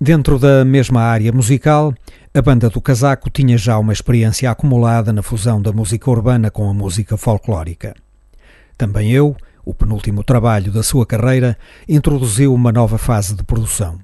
Dentro 0.04 0.40
da 0.40 0.66
mesma 0.66 1.02
área 1.02 1.32
musical, 1.32 1.94
a 2.34 2.42
banda 2.42 2.72
do 2.72 2.82
Casaco 2.82 3.30
tinha 3.30 3.56
já 3.56 3.78
uma 3.78 3.94
experiência 3.94 4.50
acumulada 4.50 5.14
na 5.14 5.22
fusão 5.22 5.62
da 5.62 5.72
música 5.72 6.10
urbana 6.10 6.50
com 6.50 6.68
a 6.68 6.74
música 6.74 7.16
folclórica. 7.16 7.94
Também 8.76 9.12
eu, 9.12 9.38
o 9.64 9.76
penúltimo 9.76 10.24
trabalho 10.24 10.72
da 10.72 10.82
sua 10.82 11.06
carreira, 11.06 11.56
introduziu 11.88 12.52
uma 12.52 12.72
nova 12.72 12.98
fase 12.98 13.36
de 13.36 13.44
produção. 13.44 14.00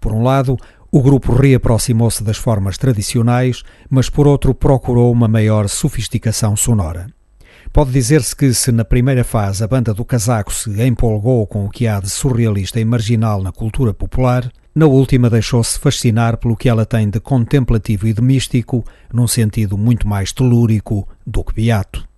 Por 0.00 0.12
um 0.12 0.22
lado, 0.22 0.56
o 0.88 1.02
grupo 1.02 1.32
reaproximou-se 1.32 2.22
das 2.22 2.36
formas 2.36 2.78
tradicionais, 2.78 3.64
mas 3.90 4.08
por 4.08 4.28
outro 4.28 4.54
procurou 4.54 5.10
uma 5.10 5.26
maior 5.26 5.68
sofisticação 5.68 6.54
sonora. 6.54 7.08
Pode 7.72 7.90
dizer-se 7.90 8.36
que, 8.36 8.54
se 8.54 8.70
na 8.70 8.84
primeira 8.84 9.24
fase 9.24 9.64
a 9.64 9.66
banda 9.66 9.92
do 9.92 10.04
casaco 10.04 10.54
se 10.54 10.70
empolgou 10.86 11.44
com 11.44 11.64
o 11.64 11.70
que 11.70 11.88
há 11.88 11.98
de 11.98 12.08
surrealista 12.08 12.78
e 12.78 12.84
marginal 12.84 13.42
na 13.42 13.50
cultura 13.50 13.92
popular, 13.92 14.48
na 14.74 14.86
última, 14.86 15.28
deixou-se 15.28 15.78
fascinar 15.78 16.36
pelo 16.36 16.56
que 16.56 16.68
ela 16.68 16.86
tem 16.86 17.10
de 17.10 17.18
contemplativo 17.18 18.06
e 18.06 18.12
de 18.12 18.22
místico, 18.22 18.84
num 19.12 19.26
sentido 19.26 19.76
muito 19.76 20.06
mais 20.06 20.32
telúrico 20.32 21.08
do 21.26 21.42
que 21.42 21.54
beato. 21.54 22.08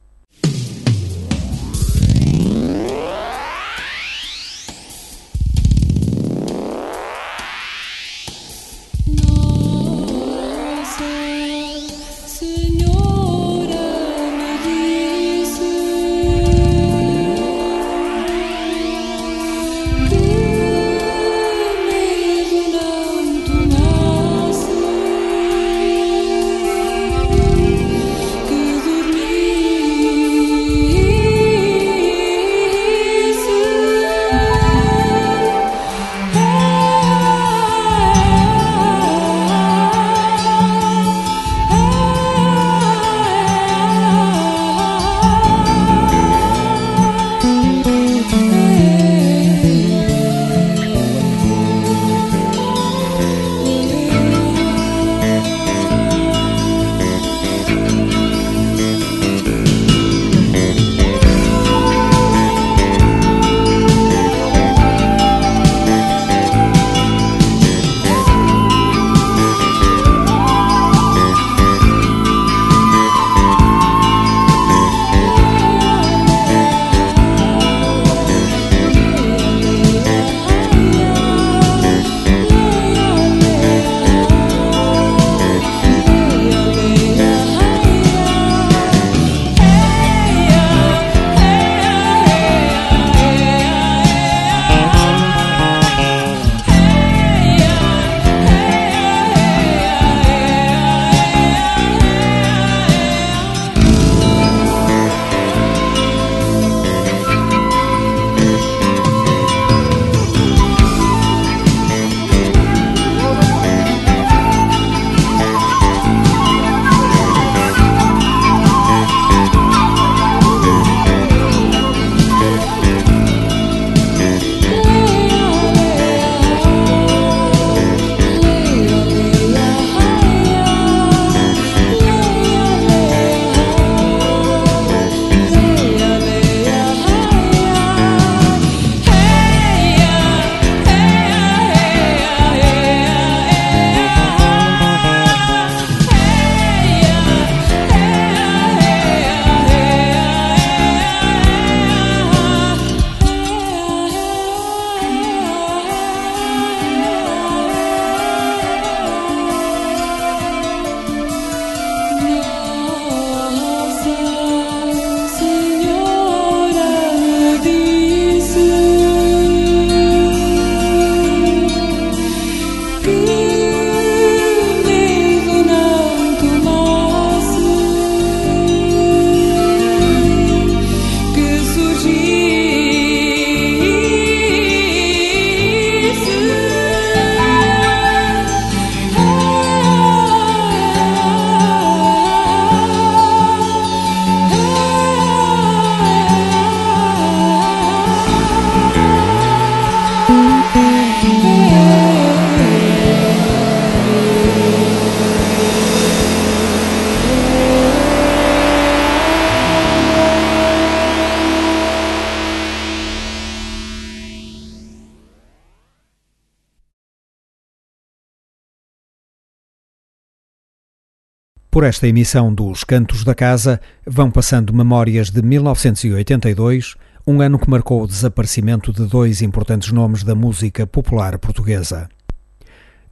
Por 221.83 221.89
esta 221.89 222.07
emissão 222.07 222.55
dos 222.55 222.85
Cantos 222.85 223.25
da 223.25 223.35
Casa 223.35 223.81
vão 224.07 224.31
passando 224.31 224.73
memórias 224.73 225.31
de 225.31 225.43
1982, 225.43 226.95
um 227.27 227.41
ano 227.41 227.59
que 227.59 227.69
marcou 227.69 228.05
o 228.05 228.07
desaparecimento 228.07 228.93
de 228.93 229.05
dois 229.05 229.43
importantes 229.43 229.91
nomes 229.91 230.23
da 230.23 230.33
música 230.33 230.87
popular 230.87 231.37
portuguesa. 231.41 232.09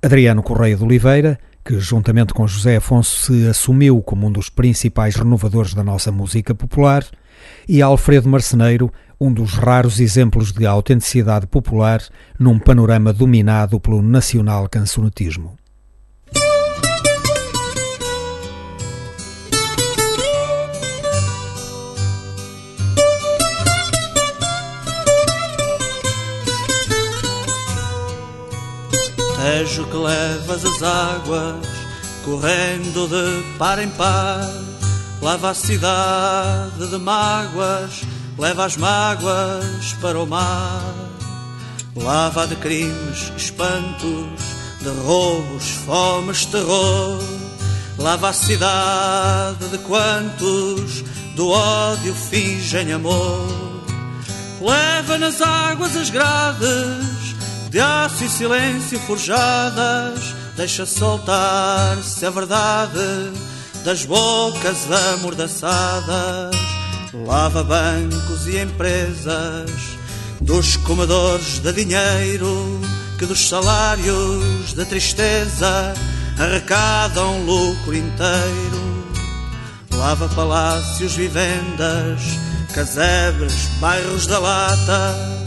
Adriano 0.00 0.40
Correia 0.40 0.76
de 0.76 0.84
Oliveira, 0.84 1.36
que 1.64 1.80
juntamente 1.80 2.32
com 2.32 2.46
José 2.46 2.76
Afonso 2.76 3.26
se 3.26 3.48
assumiu 3.48 4.00
como 4.02 4.28
um 4.28 4.30
dos 4.30 4.48
principais 4.48 5.16
renovadores 5.16 5.74
da 5.74 5.82
nossa 5.82 6.12
música 6.12 6.54
popular, 6.54 7.04
e 7.68 7.82
Alfredo 7.82 8.28
Marceneiro, 8.28 8.92
um 9.20 9.32
dos 9.32 9.54
raros 9.54 9.98
exemplos 9.98 10.52
de 10.52 10.64
autenticidade 10.64 11.48
popular 11.48 12.00
num 12.38 12.56
panorama 12.56 13.12
dominado 13.12 13.80
pelo 13.80 14.00
nacional 14.00 14.68
cancionetismo. 14.68 15.59
Tejo 29.40 29.86
que 29.86 29.96
levas 29.96 30.62
as 30.66 30.82
águas 30.82 31.66
correndo 32.26 33.08
de 33.08 33.56
par 33.56 33.78
em 33.78 33.88
par, 33.88 34.46
lava 35.22 35.48
a 35.48 35.54
cidade 35.54 36.86
de 36.90 36.98
mágoas, 36.98 38.02
leva 38.38 38.66
as 38.66 38.76
mágoas 38.76 39.94
para 39.98 40.18
o 40.20 40.26
mar, 40.26 40.94
lava 41.96 42.46
de 42.48 42.56
crimes, 42.56 43.32
espantos, 43.34 44.42
de 44.82 44.90
roubos, 45.06 45.70
fomes, 45.86 46.44
terror, 46.44 47.18
lava 47.98 48.28
a 48.28 48.34
cidade 48.34 49.68
de 49.70 49.78
quantos 49.78 51.02
do 51.34 51.48
ódio 51.48 52.14
fingem 52.14 52.92
amor, 52.92 53.48
leva 54.60 55.16
nas 55.16 55.40
águas 55.40 55.96
as 55.96 56.10
grades 56.10 57.19
de 57.70 57.78
aço 57.78 58.24
e 58.24 58.28
silêncio 58.28 58.98
forjadas, 59.00 60.34
deixa 60.56 60.84
soltar-se 60.84 62.26
a 62.26 62.30
verdade 62.30 63.32
das 63.84 64.04
bocas 64.04 64.88
amordaçadas, 65.14 66.56
lava 67.24 67.62
bancos 67.62 68.48
e 68.48 68.58
empresas 68.58 69.70
dos 70.40 70.76
comedores 70.78 71.60
de 71.60 71.72
dinheiro 71.72 72.80
que 73.16 73.24
dos 73.24 73.48
salários 73.48 74.74
de 74.74 74.84
tristeza 74.86 75.94
arrecadam 76.40 77.44
lucro 77.44 77.94
inteiro. 77.94 78.90
Lava 79.94 80.28
palácios, 80.30 81.14
vivendas, 81.14 82.20
casebres, 82.74 83.66
bairros 83.80 84.26
da 84.26 84.38
lata 84.40 85.39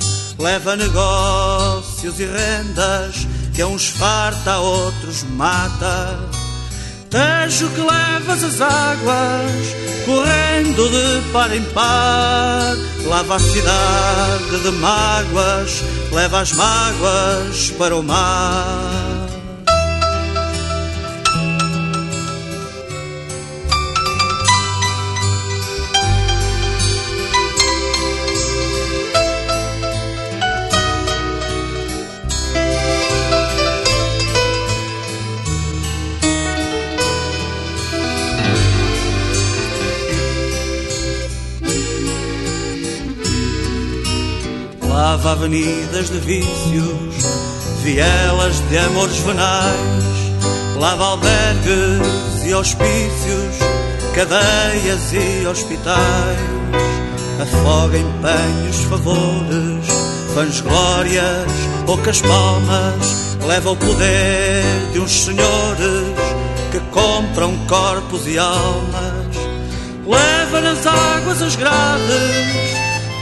leva 0.44 0.76
negócios 0.76 2.20
e 2.20 2.26
rendas 2.26 3.26
que 3.56 3.62
a 3.62 3.68
uns 3.68 3.88
farta, 3.88 4.52
a 4.52 4.60
outros 4.60 5.24
mata. 5.24 6.20
Tejo 7.10 7.70
que 7.70 7.80
levas 7.80 8.44
as 8.44 8.60
águas 8.60 9.76
correndo 10.06 10.90
de 10.90 11.32
par 11.32 11.56
em 11.56 11.64
par, 11.72 12.76
lava 13.06 13.36
a 13.36 13.40
cidade 13.40 14.60
de 14.64 14.72
mágoas, 14.72 15.82
leva 16.12 16.42
as 16.42 16.52
mágoas 16.52 17.72
para 17.78 17.96
o 17.96 18.04
mar. 18.04 19.13
Lava 45.04 45.34
avenidas 45.34 46.10
de 46.10 46.18
vícios, 46.20 47.16
vielas 47.84 48.58
de 48.70 48.78
amores 48.78 49.18
venais, 49.18 50.04
lava 50.80 51.04
albergues 51.08 52.46
e 52.46 52.54
hospícios, 52.54 53.58
cadeias 54.16 55.12
e 55.12 55.46
hospitais, 55.46 56.40
afoga 57.42 57.98
empenhos, 57.98 58.78
favores, 58.90 59.88
vãs 60.34 60.62
glórias, 60.62 61.52
poucas 61.86 62.22
palmas, 62.22 63.36
leva 63.46 63.72
o 63.72 63.76
poder 63.76 64.64
de 64.94 65.00
uns 65.02 65.12
senhores 65.12 66.16
que 66.72 66.80
compram 66.92 67.58
corpos 67.68 68.26
e 68.26 68.40
almas, 68.40 69.36
leva 70.08 70.62
nas 70.62 70.88
águas 70.88 71.42
as 71.42 71.58
grades 71.58 72.73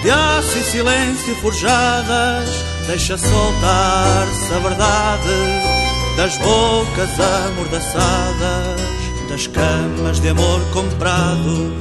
de 0.01 0.09
aço 0.09 0.57
e 0.57 0.63
silêncio 0.63 1.35
forjadas, 1.35 2.49
deixa 2.87 3.17
soltar-se 3.17 4.53
a 4.53 4.59
verdade 4.59 5.81
das 6.17 6.37
bocas 6.37 7.19
amordaçadas, 7.19 8.81
das 9.29 9.47
camas 9.47 10.19
de 10.19 10.29
amor 10.29 10.61
comprado, 10.73 11.73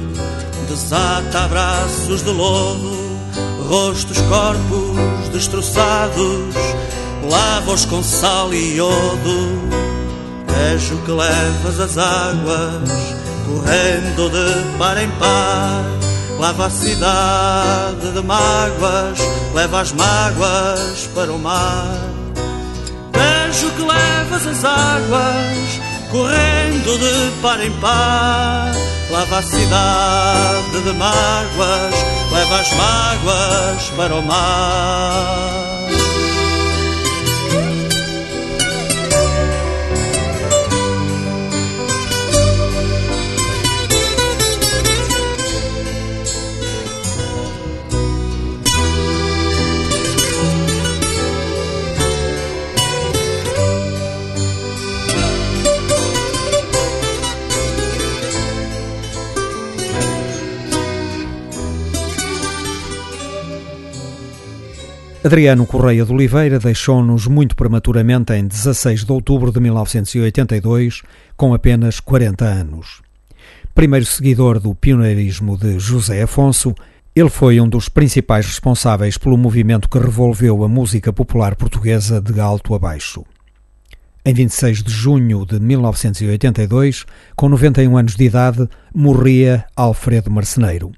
desata 0.69 1.45
abraços 1.45 2.23
de 2.23 2.29
lodo, 2.29 3.19
rostos, 3.67 4.17
corpos 4.21 5.29
destroçados, 5.33 6.55
lava-os 7.27 7.85
com 7.85 8.03
sal 8.03 8.53
e 8.53 8.75
iodo, 8.75 9.61
vejo 10.47 10.95
que 10.97 11.11
levas 11.11 11.79
as 11.79 11.97
águas, 11.97 12.89
correndo 13.47 14.29
de 14.29 14.77
par 14.77 14.97
em 15.01 15.09
par 15.11 16.10
Lava 16.41 16.65
a 16.65 16.69
cidade 16.71 18.13
de 18.13 18.21
mágoas, 18.23 19.19
leva 19.53 19.81
as 19.81 19.91
mágoas 19.91 21.07
para 21.13 21.31
o 21.31 21.37
mar. 21.37 21.99
Vejo 23.13 23.69
que 23.69 23.81
levas 23.83 24.47
as 24.47 24.65
águas, 24.65 25.79
correndo 26.09 26.97
de 26.97 27.41
par 27.43 27.63
em 27.63 27.71
par. 27.73 28.71
Lava 29.11 29.37
a 29.37 29.43
cidade 29.43 30.81
de 30.83 30.93
mágoas, 30.93 31.95
leva 32.31 32.59
as 32.59 32.73
mágoas 32.73 33.91
para 33.95 34.15
o 34.15 34.21
mar. 34.23 35.70
Adriano 65.23 65.67
Correia 65.67 66.03
de 66.03 66.11
Oliveira 66.11 66.57
deixou-nos 66.57 67.27
muito 67.27 67.55
prematuramente 67.55 68.33
em 68.33 68.47
16 68.47 69.05
de 69.05 69.11
outubro 69.11 69.51
de 69.51 69.59
1982, 69.59 71.03
com 71.37 71.53
apenas 71.53 71.99
40 71.99 72.43
anos. 72.43 73.03
Primeiro 73.75 74.03
seguidor 74.07 74.59
do 74.59 74.73
pioneirismo 74.73 75.55
de 75.55 75.77
José 75.77 76.23
Afonso, 76.23 76.73
ele 77.15 77.29
foi 77.29 77.61
um 77.61 77.69
dos 77.69 77.87
principais 77.87 78.47
responsáveis 78.47 79.15
pelo 79.15 79.37
movimento 79.37 79.87
que 79.87 79.99
revolveu 79.99 80.63
a 80.63 80.67
música 80.67 81.13
popular 81.13 81.55
portuguesa 81.55 82.19
de 82.19 82.39
alto 82.39 82.73
a 82.73 82.79
baixo. 82.79 83.23
Em 84.25 84.33
26 84.33 84.81
de 84.81 84.91
junho 84.91 85.45
de 85.45 85.59
1982, 85.59 87.05
com 87.35 87.47
91 87.47 87.95
anos 87.95 88.15
de 88.15 88.23
idade, 88.23 88.67
morria 88.91 89.65
Alfredo 89.75 90.31
Marceneiro 90.31 90.91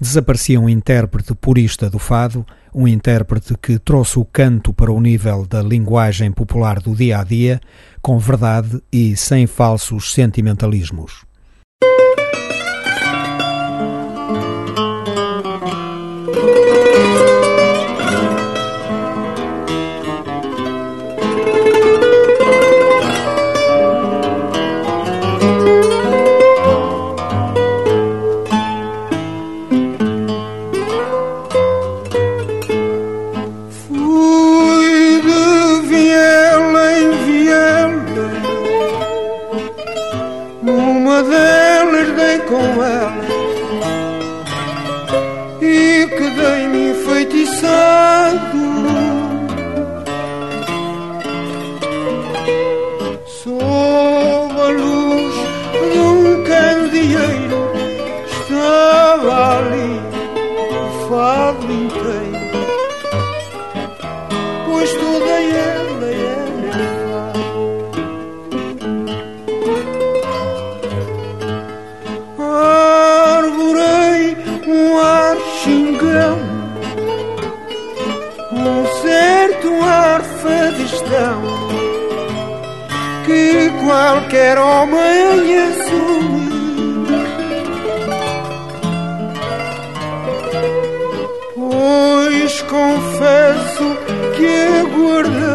desaparecia 0.00 0.60
um 0.60 0.68
intérprete 0.68 1.34
purista 1.34 1.88
do 1.88 1.98
fado, 1.98 2.44
um 2.74 2.86
intérprete 2.86 3.54
que 3.60 3.78
trouxe 3.78 4.18
o 4.18 4.24
canto 4.24 4.72
para 4.72 4.92
o 4.92 5.00
nível 5.00 5.46
da 5.46 5.62
linguagem 5.62 6.30
popular 6.30 6.80
do 6.80 6.94
dia 6.94 7.18
a 7.20 7.24
dia, 7.24 7.60
com 8.02 8.18
verdade 8.18 8.82
e 8.92 9.16
sem 9.16 9.46
falsos 9.46 10.12
sentimentalismos. 10.12 11.26
Oh. 47.70 48.47
solidão 81.08 81.42
que 83.24 83.70
qualquer 83.84 84.58
homem 84.58 85.58
assume. 85.58 86.48
Pois 91.54 92.62
confesso 92.62 93.96
que 94.36 94.46
aguardei. 94.80 95.47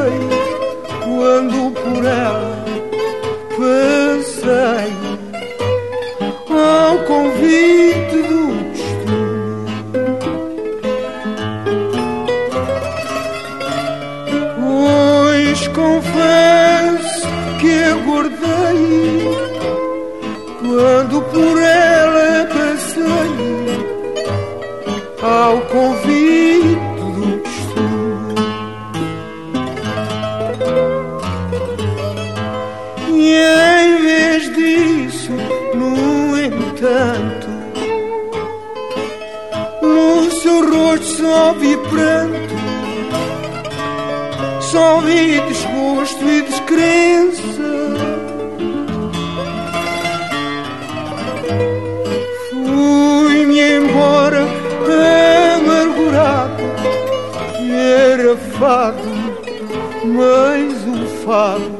fala 61.33 61.71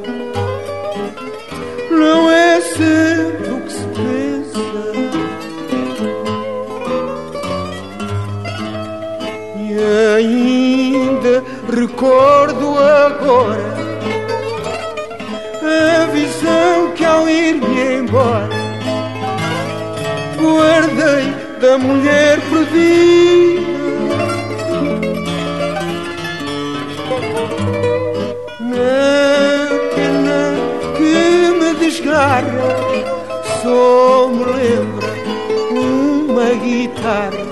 não 1.88 2.28
é 2.28 2.60
sempre 2.60 3.50
o 3.52 3.60
que 3.60 3.72
se 3.72 3.86
pensa. 3.96 4.58
E 9.60 9.70
ainda 10.16 11.44
recordo 11.72 12.76
agora 13.06 13.74
a 15.62 16.06
visão 16.06 16.90
que 16.96 17.04
ao 17.04 17.28
ir-me 17.28 17.98
embora 18.00 18.48
guardei 20.36 21.26
da 21.60 21.78
mulher 21.78 22.40
perdida. 22.50 23.74
Não 28.58 29.13
guitarra 32.14 33.04
só 33.60 34.28
me 34.28 34.44
lembra 34.44 35.08
uma 35.72 36.54
guitarra. 36.54 37.43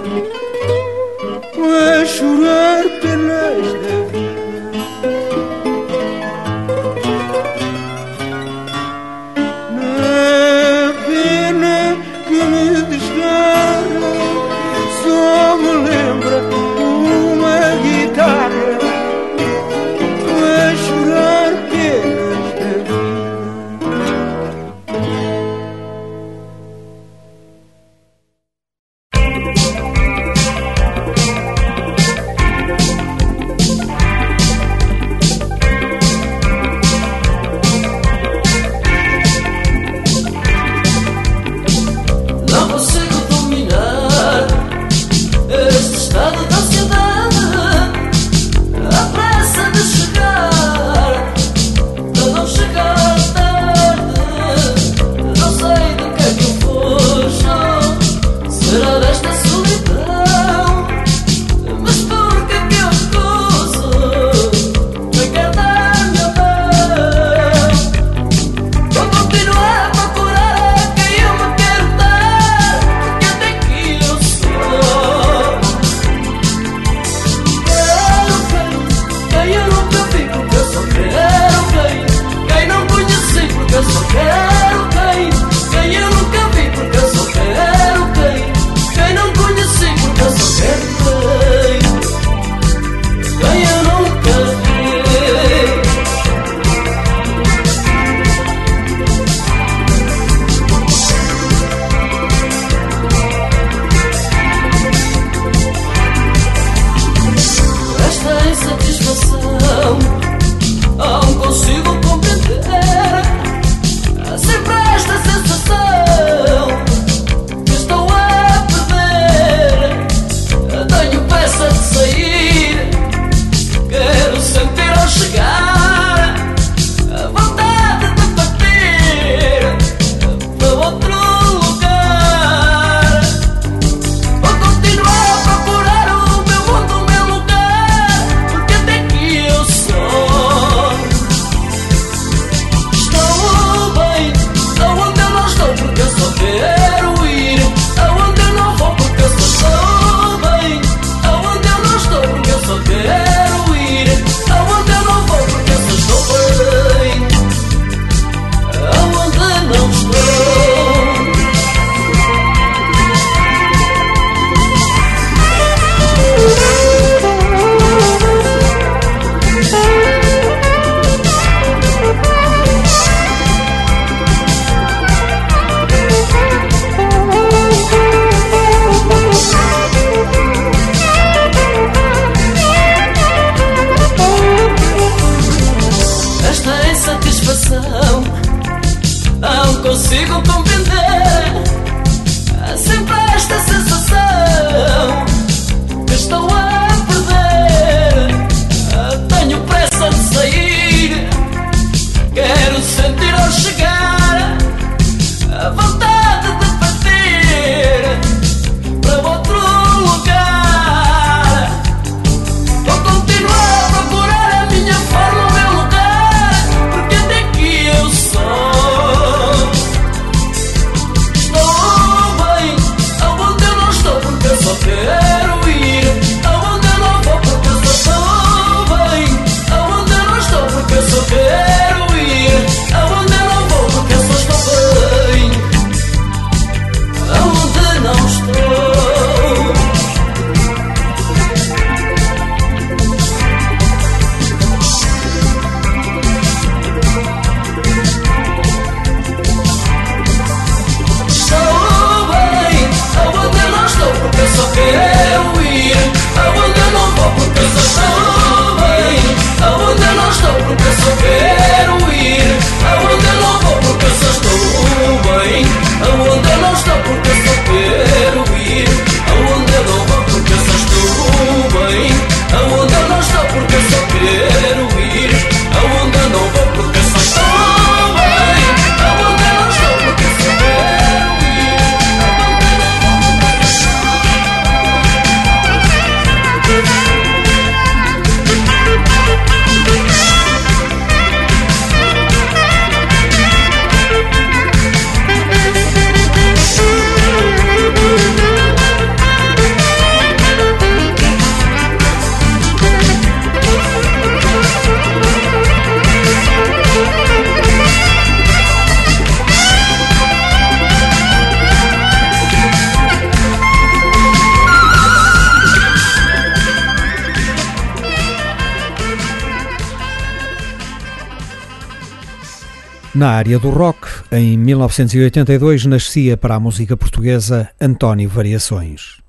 Área 323.32 323.58
do 323.58 323.70
rock, 323.70 324.06
em 324.30 324.58
1982 324.58 325.86
nascia 325.86 326.36
para 326.36 326.54
a 326.54 326.60
música 326.60 326.96
portuguesa 326.96 327.70
António 327.80 328.28
Variações. 328.28 329.20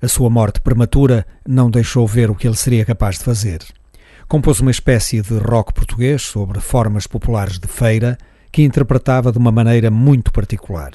A 0.00 0.06
sua 0.06 0.30
morte 0.30 0.60
prematura 0.60 1.26
não 1.46 1.70
deixou 1.70 2.06
ver 2.06 2.30
o 2.30 2.34
que 2.34 2.46
ele 2.46 2.56
seria 2.56 2.84
capaz 2.84 3.18
de 3.18 3.24
fazer. 3.24 3.60
Compôs 4.28 4.60
uma 4.60 4.70
espécie 4.70 5.20
de 5.20 5.38
rock 5.38 5.74
português 5.74 6.22
sobre 6.22 6.60
formas 6.60 7.06
populares 7.06 7.58
de 7.58 7.66
feira 7.66 8.16
que 8.52 8.62
interpretava 8.62 9.32
de 9.32 9.38
uma 9.38 9.50
maneira 9.50 9.90
muito 9.90 10.30
particular. 10.32 10.92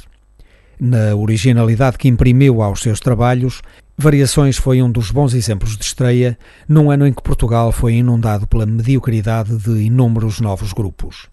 Na 0.79 1.15
originalidade 1.15 1.97
que 1.97 2.07
imprimiu 2.07 2.61
aos 2.61 2.81
seus 2.81 2.99
trabalhos, 2.99 3.61
Variações 3.97 4.57
foi 4.57 4.81
um 4.81 4.91
dos 4.91 5.11
bons 5.11 5.33
exemplos 5.33 5.75
de 5.75 5.83
estreia 5.83 6.37
num 6.67 6.91
ano 6.91 7.07
em 7.07 7.11
que 7.11 7.21
Portugal 7.21 7.71
foi 7.71 7.95
inundado 7.95 8.47
pela 8.47 8.65
mediocridade 8.65 9.57
de 9.57 9.81
inúmeros 9.81 10.39
novos 10.39 10.71
grupos. 10.71 11.27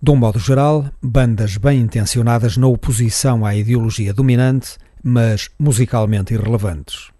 De 0.00 0.10
um 0.10 0.16
modo 0.16 0.38
geral, 0.38 0.86
bandas 1.02 1.56
bem 1.56 1.80
intencionadas 1.80 2.56
na 2.56 2.66
oposição 2.66 3.44
à 3.44 3.54
ideologia 3.56 4.12
dominante 4.12 4.76
mas 5.08 5.48
musicalmente 5.56 6.34
irrelevantes. 6.34 7.12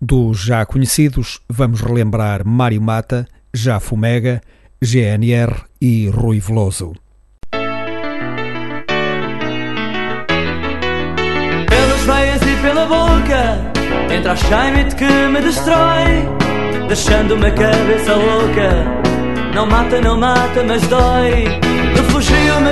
Dos 0.00 0.38
já 0.38 0.64
conhecidos, 0.64 1.40
vamos 1.46 1.82
relembrar 1.82 2.46
Mário 2.46 2.80
Mata, 2.80 3.28
Já 3.52 3.78
Fumega, 3.78 4.40
GNR 4.80 5.64
e 5.78 6.08
Rui 6.08 6.40
Veloso. 6.40 6.94
Pelas 11.68 12.02
veias 12.06 12.40
e 12.40 12.62
pela 12.62 12.86
boca, 12.86 13.60
entra 14.14 14.32
a 14.32 14.36
Scheinit 14.36 14.96
que 14.96 15.04
me 15.04 15.42
destrói, 15.42 16.24
deixando-me 16.88 17.46
a 17.46 17.50
cabeça 17.50 18.14
louca. 18.14 18.86
Não 19.54 19.66
mata, 19.66 20.00
não 20.00 20.18
mata, 20.18 20.64
mas 20.64 20.86
dói. 20.88 21.65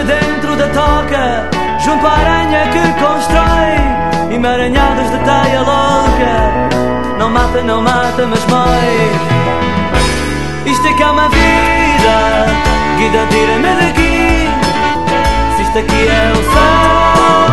Dentro 0.02 0.56
da 0.56 0.66
toca, 0.68 1.48
junto 1.78 2.06
à 2.06 2.12
aranha 2.12 2.68
que 2.68 2.80
constrói 3.02 4.34
emaranhadas 4.34 5.10
de 5.10 5.18
teia 5.18 5.60
louca. 5.60 6.34
Não 7.18 7.30
mata, 7.30 7.62
não 7.62 7.80
mata, 7.80 8.26
mas 8.26 8.44
morre. 8.46 9.10
Isto 10.66 10.86
é 10.88 10.92
que 10.94 11.02
é 11.02 11.06
uma 11.06 11.28
vida, 11.28 12.46
guida, 12.98 13.26
tira-me 13.30 13.74
daqui. 13.76 14.48
Se 15.56 15.62
isto 15.62 15.78
aqui 15.78 16.08
é 16.08 16.32
o 16.32 16.42
céu, 16.52 17.44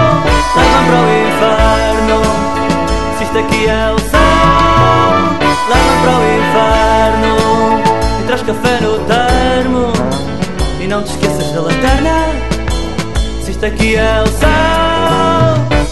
leva-me 0.55 0.87
para 0.89 0.99
o 0.99 1.09
inferno. 1.27 2.17
Se 3.17 3.23
isto 3.23 3.37
aqui 3.37 3.67
é 3.67 3.93
o 3.93 3.99
céu, 3.99 4.19
leva-me 5.69 5.97
para 6.01 6.13
o 6.17 6.23
inferno. 6.41 7.33
E 8.19 8.23
traz 8.25 8.41
café 8.41 8.79
no 8.81 8.99
termo, 9.05 9.93
não 10.91 11.01
te 11.03 11.11
esqueças 11.11 11.51
da 11.53 11.61
lanterna. 11.61 12.11
Se 13.45 13.51
isto 13.51 13.65
aqui 13.65 13.95
é 13.95 14.23
o 14.23 14.27
céu 14.27 14.51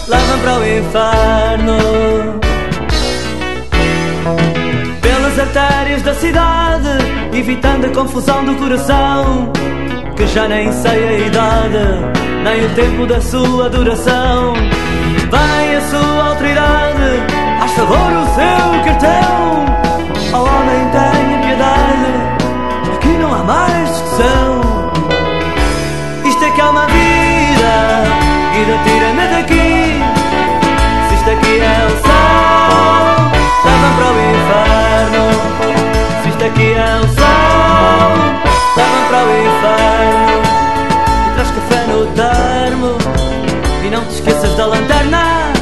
leva 0.08 0.38
para 0.42 0.58
o 0.58 0.78
inferno. 0.78 2.40
Pelas 5.00 5.38
artérias 5.38 6.02
da 6.02 6.14
cidade, 6.14 6.88
evitando 7.32 7.86
a 7.86 7.88
confusão 7.88 8.44
do 8.44 8.54
coração, 8.56 9.50
que 10.16 10.26
já 10.26 10.46
nem 10.46 10.70
sei 10.70 11.08
a 11.08 11.18
idade, 11.28 11.78
nem 12.44 12.66
o 12.66 12.68
tempo 12.74 13.06
da 13.06 13.22
sua 13.22 13.70
duração. 13.70 14.52
Vem 14.52 15.76
a 15.76 15.80
sua 15.80 16.28
autoridade, 16.28 17.08
faz 17.58 17.72
favor 17.72 17.96
o 17.96 18.26
seu 18.34 18.84
cartão. 18.84 19.64
Ao 20.34 20.42
homem 20.42 20.90
tenha 20.92 21.38
piedade, 21.46 22.96
aqui 22.96 23.08
não 23.18 23.34
há 23.34 23.44
mais 23.44 23.88
discussão. 23.88 24.59
Isto 26.60 26.66
que 26.66 26.68
é 26.68 26.70
uma 26.70 26.86
vida, 26.86 27.72
vida 28.52 28.78
tira-me 28.84 29.28
daqui 29.28 29.70
aqui 31.30 31.60
é 31.60 31.86
o 31.86 31.90
céu, 32.02 33.30
leva 33.64 33.88
para 33.96 34.08
o 34.10 34.16
inferno. 34.34 35.24
Se 36.22 36.28
isto 36.28 36.44
aqui 36.44 36.72
é 36.72 36.96
o 36.96 37.08
céu, 37.14 38.10
leva 38.76 39.00
para 39.08 39.20
o 39.24 39.30
inferno. 39.48 40.40
E 41.26 41.34
traz 41.34 41.50
café 41.50 41.80
no 41.86 42.06
termo, 42.06 42.98
e 43.84 43.90
não 43.90 44.04
te 44.04 44.14
esqueças 44.14 44.54
da 44.56 44.66
lanterna. 44.66 45.52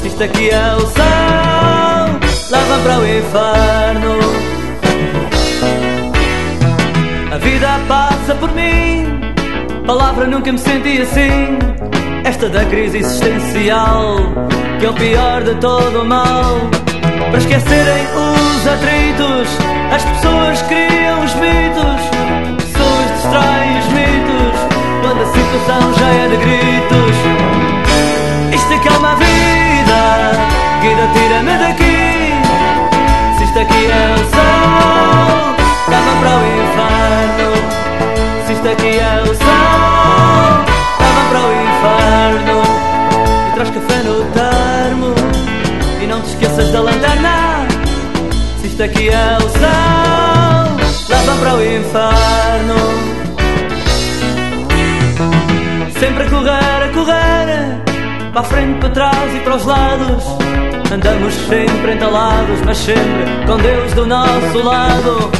Se 0.00 0.08
isto 0.08 0.22
aqui 0.22 0.50
é 0.50 0.74
o 0.74 0.86
céu, 0.86 2.20
leva 2.50 2.78
para 2.82 2.98
o 2.98 3.06
inferno. 3.06 4.18
A 7.32 7.38
vida 7.38 7.80
passa 7.88 8.34
por 8.34 8.52
mim, 8.52 9.13
palavra 9.86 10.26
nunca 10.26 10.50
me 10.50 10.58
senti 10.58 11.02
assim. 11.02 11.58
Esta 12.24 12.48
da 12.48 12.64
crise 12.64 12.98
existencial 12.98 14.16
que 14.78 14.86
é 14.86 14.90
o 14.90 14.94
pior 14.94 15.42
de 15.42 15.54
todo 15.56 16.02
o 16.02 16.04
mal. 16.04 16.58
Para 17.30 17.38
esquecerem 17.38 18.06
os 18.14 18.66
atritos, 18.66 19.48
as 19.94 20.04
pessoas 20.04 20.62
criam 20.62 21.24
os 21.24 21.34
mitos, 21.34 22.00
pessoas 22.58 23.06
distraem 23.14 23.78
os 23.78 23.86
mitos, 23.88 24.56
quando 25.02 25.22
a 25.22 25.26
situação 25.26 25.94
já 25.94 26.08
é 26.08 26.28
de 26.28 26.36
gritos. 26.36 27.16
Isto 28.54 28.72
é 28.72 28.78
que 28.78 28.88
é 28.88 28.92
uma 28.92 29.14
vida, 29.16 30.00
guida, 30.80 31.08
tira-me 31.14 31.58
daqui. 31.58 31.94
Se 33.38 33.44
isto 33.44 33.58
aqui 33.58 33.86
é 33.86 34.14
o 34.14 34.18
céu, 34.30 35.54
leva 35.88 36.12
para 36.20 36.30
o 36.30 36.42
inferno. 36.62 37.83
Isto 38.64 38.72
aqui 38.72 38.98
é 38.98 39.20
o 39.20 39.26
céu, 39.26 39.46
leva 40.98 41.22
para 41.28 41.38
o 41.38 41.52
inferno. 41.68 42.62
E 43.46 43.54
traz 43.54 43.68
café 43.68 44.02
no 44.02 44.24
terra 44.32 44.74
esqueças 46.30 46.72
da 46.72 46.80
lanterna. 46.80 47.66
Se 48.62 48.68
isto 48.68 48.82
aqui 48.82 49.10
é 49.10 49.36
o 49.36 49.48
céu, 49.50 51.10
leva 51.10 51.36
para 51.40 51.54
o 51.56 51.62
inferno. 51.62 52.74
Sempre 56.00 56.22
a 56.24 56.30
correr, 56.30 56.84
a 56.84 56.88
correr, 56.94 58.30
para 58.32 58.40
a 58.40 58.44
frente, 58.44 58.80
para 58.80 58.88
trás 58.88 59.34
e 59.34 59.40
para 59.40 59.56
os 59.56 59.66
lados. 59.66 60.24
Andamos 60.90 61.34
sempre 61.34 61.92
entalados, 61.92 62.62
mas 62.64 62.78
sempre 62.78 63.26
com 63.46 63.58
Deus 63.58 63.92
do 63.92 64.06
nosso 64.06 64.62
lado. 64.64 65.30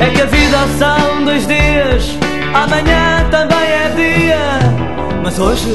É 0.00 0.10
que 0.10 0.20
a 0.20 0.26
vida 0.26 0.58
são 0.80 1.24
dois 1.24 1.46
dias, 1.46 2.18
amanhã 2.54 3.26
também 3.30 3.58
é 3.58 3.88
dia. 3.94 4.58
Mas 5.22 5.38
hoje, 5.38 5.74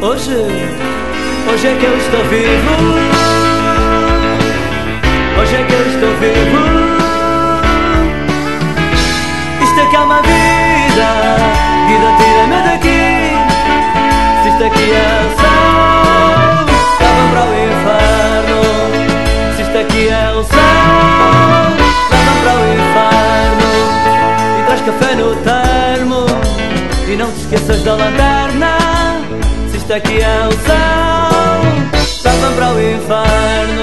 hoje, 0.00 0.36
hoje 1.52 1.66
é 1.66 1.76
que 1.78 1.84
eu 1.84 1.96
estou 1.96 2.24
vivo. 2.24 2.74
Hoje 5.40 5.54
é 5.54 5.64
que 5.64 5.72
eu 5.72 5.86
estou 5.86 6.10
vivo. 6.16 6.60
Isto 9.62 9.80
é 9.80 9.86
que 9.86 9.96
é 9.96 10.00
uma 10.00 10.22
vida. 10.22 11.08
Vida 11.88 12.08
tira-me 12.18 12.62
daqui. 12.68 13.10
Se 14.42 14.48
isto 14.48 14.64
aqui 14.64 14.92
é 14.92 15.26
o 15.26 15.30
céu 15.40 15.50
Leva 17.00 17.24
para 17.32 17.42
o 17.44 17.52
inferno. 17.70 18.60
Se 19.56 19.62
isto 19.62 19.78
aqui 19.78 20.08
é 20.08 20.30
o 20.30 20.42
céu 20.44 20.60
Leva 22.10 22.32
para 22.42 22.54
o 22.54 22.62
inferno 22.74 23.59
traz 24.70 24.80
café 24.82 25.14
no 25.16 25.34
termo. 25.36 26.26
E 27.08 27.16
não 27.16 27.30
te 27.32 27.40
esqueças 27.40 27.82
da 27.82 27.94
lanterna 27.96 28.78
Se 29.70 29.78
isto 29.78 29.92
aqui 29.92 30.20
é 30.20 30.46
o 30.46 30.52
céu. 30.52 30.80
Leva 32.24 32.52
para 32.54 32.72
o 32.74 32.80
inferno 32.80 33.79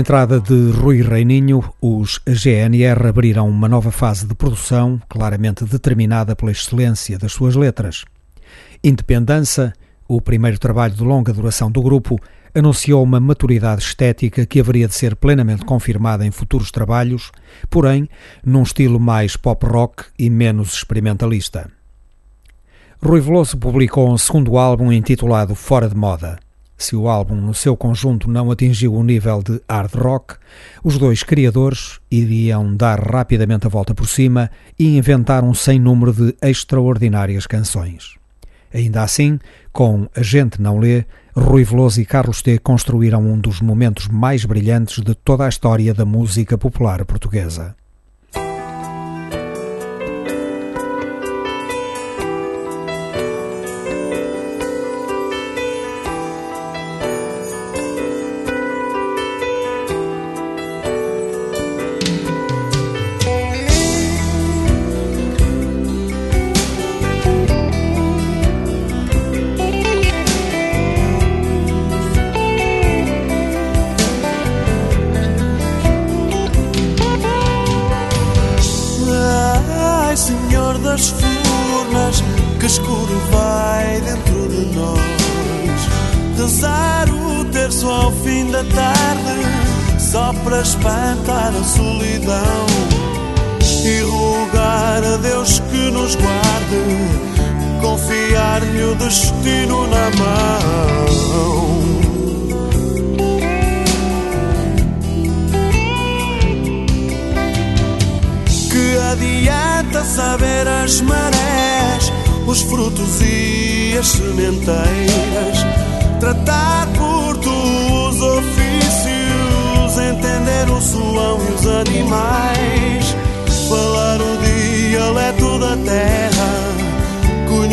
entrada 0.00 0.40
de 0.40 0.70
Rui 0.70 1.02
Reininho, 1.02 1.62
os 1.78 2.20
GNR 2.26 3.06
abriram 3.06 3.46
uma 3.46 3.68
nova 3.68 3.90
fase 3.90 4.26
de 4.26 4.34
produção, 4.34 5.00
claramente 5.10 5.62
determinada 5.64 6.34
pela 6.34 6.50
excelência 6.50 7.18
das 7.18 7.32
suas 7.32 7.54
letras. 7.54 8.06
Independência, 8.82 9.74
o 10.08 10.18
primeiro 10.18 10.58
trabalho 10.58 10.94
de 10.94 11.04
longa 11.04 11.34
duração 11.34 11.70
do 11.70 11.82
grupo, 11.82 12.18
anunciou 12.54 13.02
uma 13.02 13.20
maturidade 13.20 13.82
estética 13.82 14.46
que 14.46 14.58
haveria 14.58 14.88
de 14.88 14.94
ser 14.94 15.14
plenamente 15.14 15.66
confirmada 15.66 16.24
em 16.24 16.30
futuros 16.30 16.70
trabalhos, 16.70 17.30
porém 17.68 18.08
num 18.42 18.62
estilo 18.62 18.98
mais 18.98 19.36
pop 19.36 19.66
rock 19.66 20.04
e 20.18 20.30
menos 20.30 20.72
experimentalista. 20.72 21.70
Rui 23.02 23.20
Veloso 23.20 23.58
publicou 23.58 24.10
um 24.10 24.16
segundo 24.16 24.56
álbum 24.56 24.90
intitulado 24.90 25.54
Fora 25.54 25.90
de 25.90 25.94
Moda. 25.94 26.38
Se 26.80 26.96
o 26.96 27.10
álbum 27.10 27.34
no 27.34 27.52
seu 27.52 27.76
conjunto 27.76 28.28
não 28.30 28.50
atingiu 28.50 28.94
o 28.94 29.04
nível 29.04 29.42
de 29.42 29.60
hard 29.68 29.94
rock, 29.96 30.36
os 30.82 30.96
dois 30.96 31.22
criadores 31.22 32.00
iriam 32.10 32.74
dar 32.74 32.98
rapidamente 32.98 33.66
a 33.66 33.68
volta 33.68 33.94
por 33.94 34.08
cima 34.08 34.50
e 34.78 34.96
inventar 34.96 35.44
um 35.44 35.52
sem 35.52 35.78
número 35.78 36.10
de 36.10 36.34
extraordinárias 36.40 37.46
canções. 37.46 38.14
Ainda 38.72 39.02
assim, 39.02 39.38
com 39.70 40.08
A 40.16 40.22
Gente 40.22 40.62
Não 40.62 40.78
Lê, 40.78 41.04
Rui 41.36 41.64
Veloso 41.64 42.00
e 42.00 42.06
Carlos 42.06 42.40
T 42.40 42.58
construíram 42.58 43.20
um 43.30 43.38
dos 43.38 43.60
momentos 43.60 44.08
mais 44.08 44.46
brilhantes 44.46 45.04
de 45.04 45.14
toda 45.14 45.44
a 45.44 45.50
história 45.50 45.92
da 45.92 46.06
música 46.06 46.56
popular 46.56 47.04
portuguesa. 47.04 47.76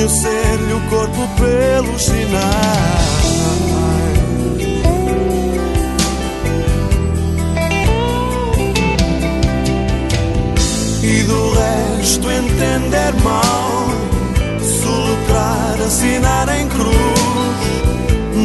vencer-lhe 0.08 0.74
o 0.74 0.82
corpo 0.90 1.28
pelos 1.36 2.02
sinais. 2.02 3.28
E 11.04 11.24
do 11.24 11.52
resto 11.52 12.32
entender 12.32 13.14
mal, 13.22 13.90
soletrar, 14.62 15.82
assinar 15.86 16.48
em 16.58 16.68
cruz, 16.70 16.94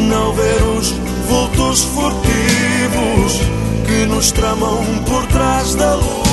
não 0.09 0.33
ver 0.33 0.63
os 0.77 0.91
vultos 1.29 1.83
furtivos 1.85 3.41
que 3.87 4.05
nos 4.05 4.31
tramam 4.31 4.83
por 5.05 5.25
trás 5.27 5.75
da 5.75 5.95
luz. 5.95 6.32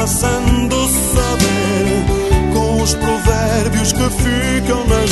passando 0.00 0.74
saber 0.88 2.06
com 2.54 2.82
os 2.82 2.94
provérbios 2.94 3.92
que 3.92 4.08
ficam 4.08 4.86
nas 4.86 5.10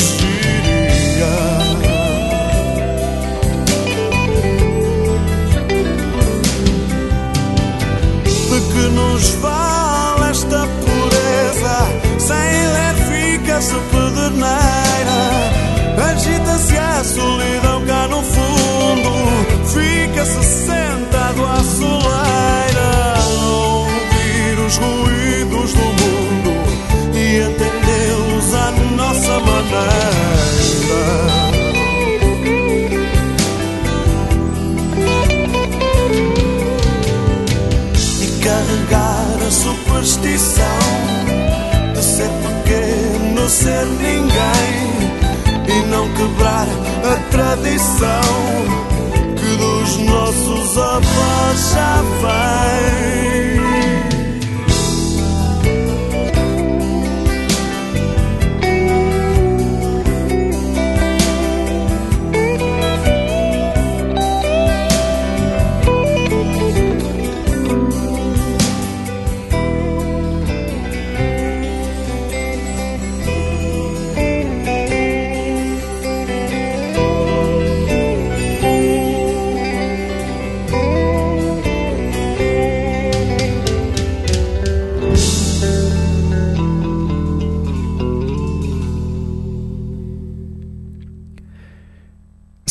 de 40.17 42.01
ser 42.01 42.29
pequeno, 42.41 43.47
ser 43.47 43.85
ninguém 43.85 44.89
e 45.67 45.85
não 45.87 46.11
quebrar 46.13 46.67
a 47.03 47.15
tradição 47.29 48.21
que 49.35 49.57
dos 49.57 49.97
nossos 49.97 50.77
avós 50.77 51.71
já 51.73 52.01
vem. 52.21 52.98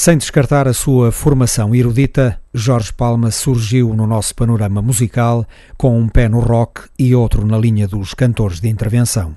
Sem 0.08 0.16
descartar 0.16 0.66
a 0.66 0.72
sua 0.72 1.12
formação 1.12 1.74
erudita, 1.74 2.40
Jorge 2.54 2.90
Palma 2.90 3.30
surgiu 3.30 3.92
no 3.92 4.06
nosso 4.06 4.34
panorama 4.34 4.80
musical 4.80 5.44
com 5.76 6.00
um 6.00 6.08
pé 6.08 6.30
no 6.30 6.40
rock 6.40 6.88
e 6.98 7.14
outro 7.14 7.46
na 7.46 7.58
linha 7.58 7.86
dos 7.86 8.14
cantores 8.14 8.58
de 8.58 8.70
intervenção. 8.70 9.36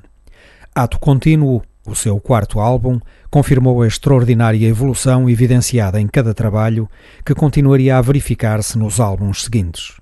Ato 0.73 0.97
Contínuo, 0.97 1.61
o 1.85 1.93
seu 1.93 2.17
quarto 2.21 2.57
álbum, 2.57 3.01
confirmou 3.29 3.81
a 3.81 3.87
extraordinária 3.87 4.65
evolução 4.65 5.29
evidenciada 5.29 5.99
em 5.99 6.07
cada 6.07 6.33
trabalho, 6.33 6.89
que 7.25 7.35
continuaria 7.35 7.97
a 7.97 8.01
verificar-se 8.01 8.77
nos 8.77 9.01
álbuns 9.01 9.43
seguintes. 9.43 10.00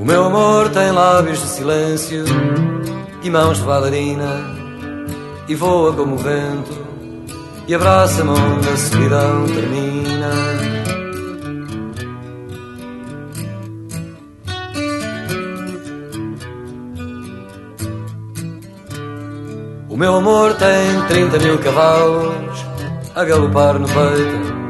O 0.00 0.04
meu 0.04 0.24
amor 0.26 0.70
tem 0.70 0.92
lábios 0.92 1.40
de 1.40 1.48
silêncio 1.48 2.24
e 3.20 3.28
mãos 3.28 3.58
de 3.58 3.64
bailarina 3.64 4.56
e 5.48 5.54
voa 5.56 5.92
como 5.92 6.14
o 6.14 6.18
vento 6.18 6.86
e 7.66 7.74
abraça-me 7.74 8.30
onde 8.30 8.68
a 8.68 8.76
solidão 8.76 9.46
termina. 9.46 10.30
O 19.88 19.96
meu 19.96 20.14
amor 20.14 20.54
tem 20.54 21.02
30 21.08 21.38
mil 21.40 21.58
cavalos 21.58 22.64
a 23.16 23.24
galopar 23.24 23.80
no 23.80 23.88
peito 23.88 24.68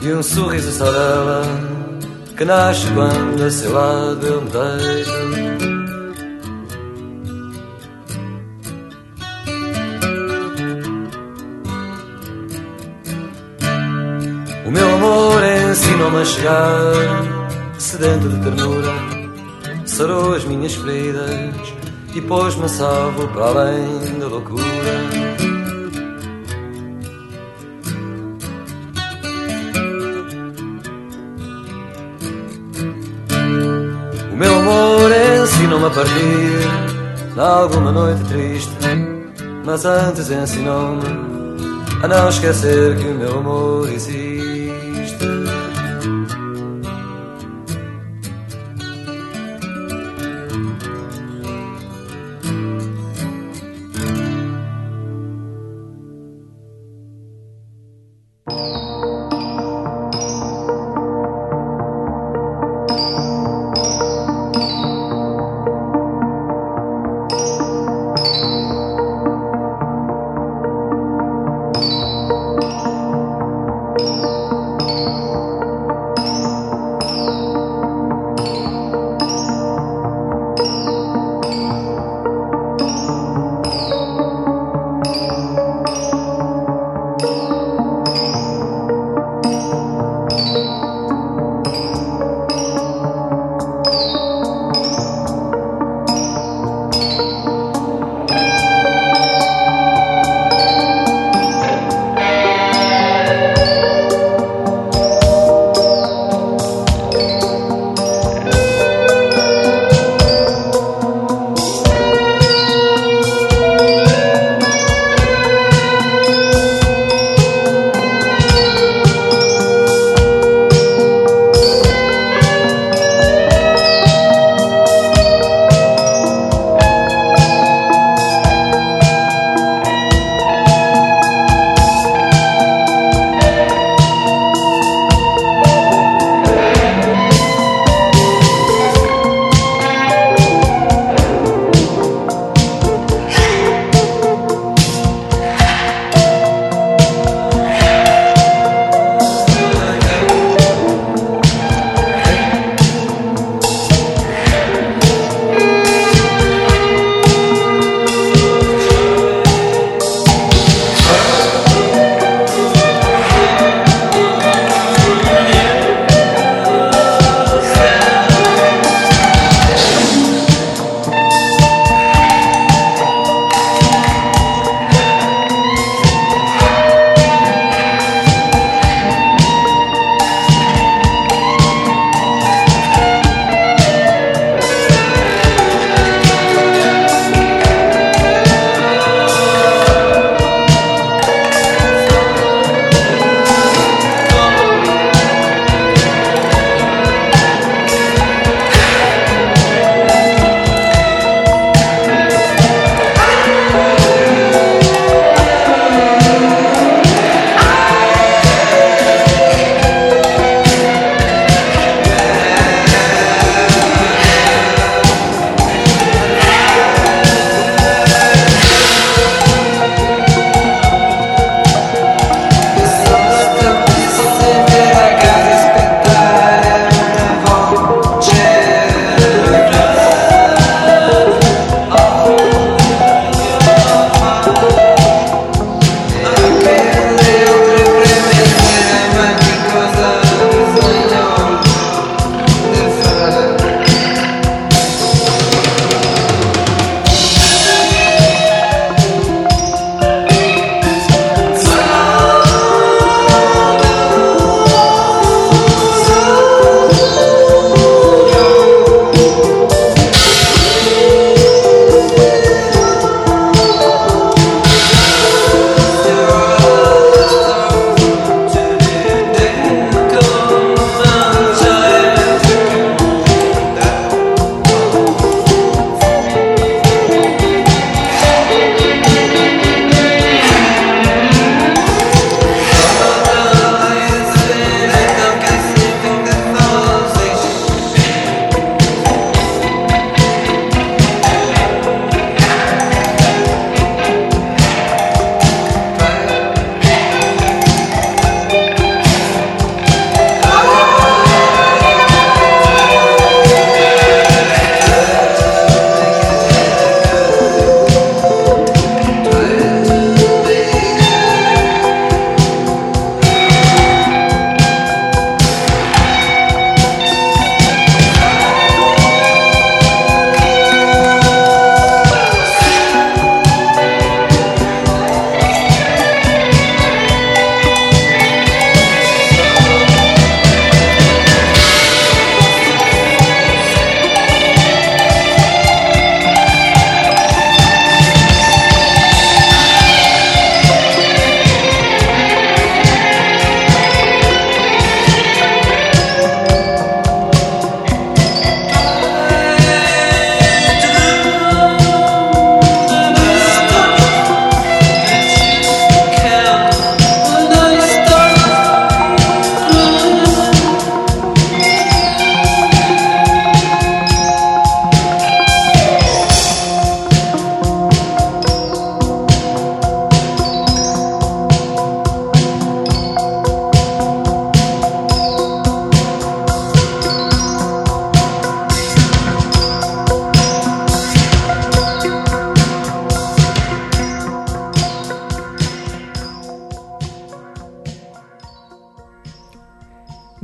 e 0.00 0.12
um 0.14 0.22
sorriso 0.22 0.72
só 0.72 0.90
dela 0.90 1.81
que 2.42 2.46
nasce 2.46 2.88
quando 2.90 3.40
a 3.40 3.72
lado 3.72 4.26
eu 4.26 4.42
me 4.42 4.50
deito. 4.50 5.10
O 14.66 14.70
meu 14.72 14.94
amor 14.94 15.40
ensinou-me 15.70 16.16
a 16.16 16.24
chegar, 16.24 17.78
sedento 17.78 18.28
de 18.28 18.38
ternura, 18.42 18.92
sarou 19.86 20.34
as 20.34 20.44
minhas 20.44 20.74
feridas 20.74 21.74
e 22.12 22.20
pôs-me 22.22 22.68
salvo 22.68 23.28
para 23.28 23.44
além 23.44 24.18
da 24.18 24.26
loucura. 24.26 25.21
Partir 35.94 37.38
alguma 37.38 37.92
noite 37.92 38.24
triste, 38.24 38.72
mas 39.64 39.84
antes 39.84 40.30
ensinou-me 40.30 41.02
a 42.02 42.08
não 42.08 42.28
esquecer 42.28 42.96
que 42.96 43.06
o 43.06 43.14
meu 43.14 43.38
amor 43.38 43.88
existe. 43.92 44.31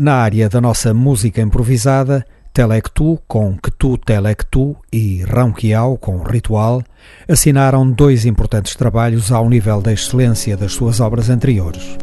Na 0.09 0.15
área 0.15 0.49
da 0.49 0.59
nossa 0.59 0.95
música 0.95 1.43
improvisada, 1.43 2.25
Telectu 2.51 3.21
com 3.29 3.59
Que 3.59 3.71
Tu 3.71 3.99
Telectu 3.99 4.75
e 4.91 5.23
Ronquial 5.25 5.99
com 5.99 6.23
Ritual 6.23 6.83
assinaram 7.29 7.91
dois 7.91 8.25
importantes 8.25 8.75
trabalhos 8.75 9.31
ao 9.31 9.51
nível 9.51 9.83
da 9.83 9.93
excelência 9.93 10.57
das 10.57 10.73
suas 10.73 10.99
obras 10.99 11.29
anteriores. 11.29 11.99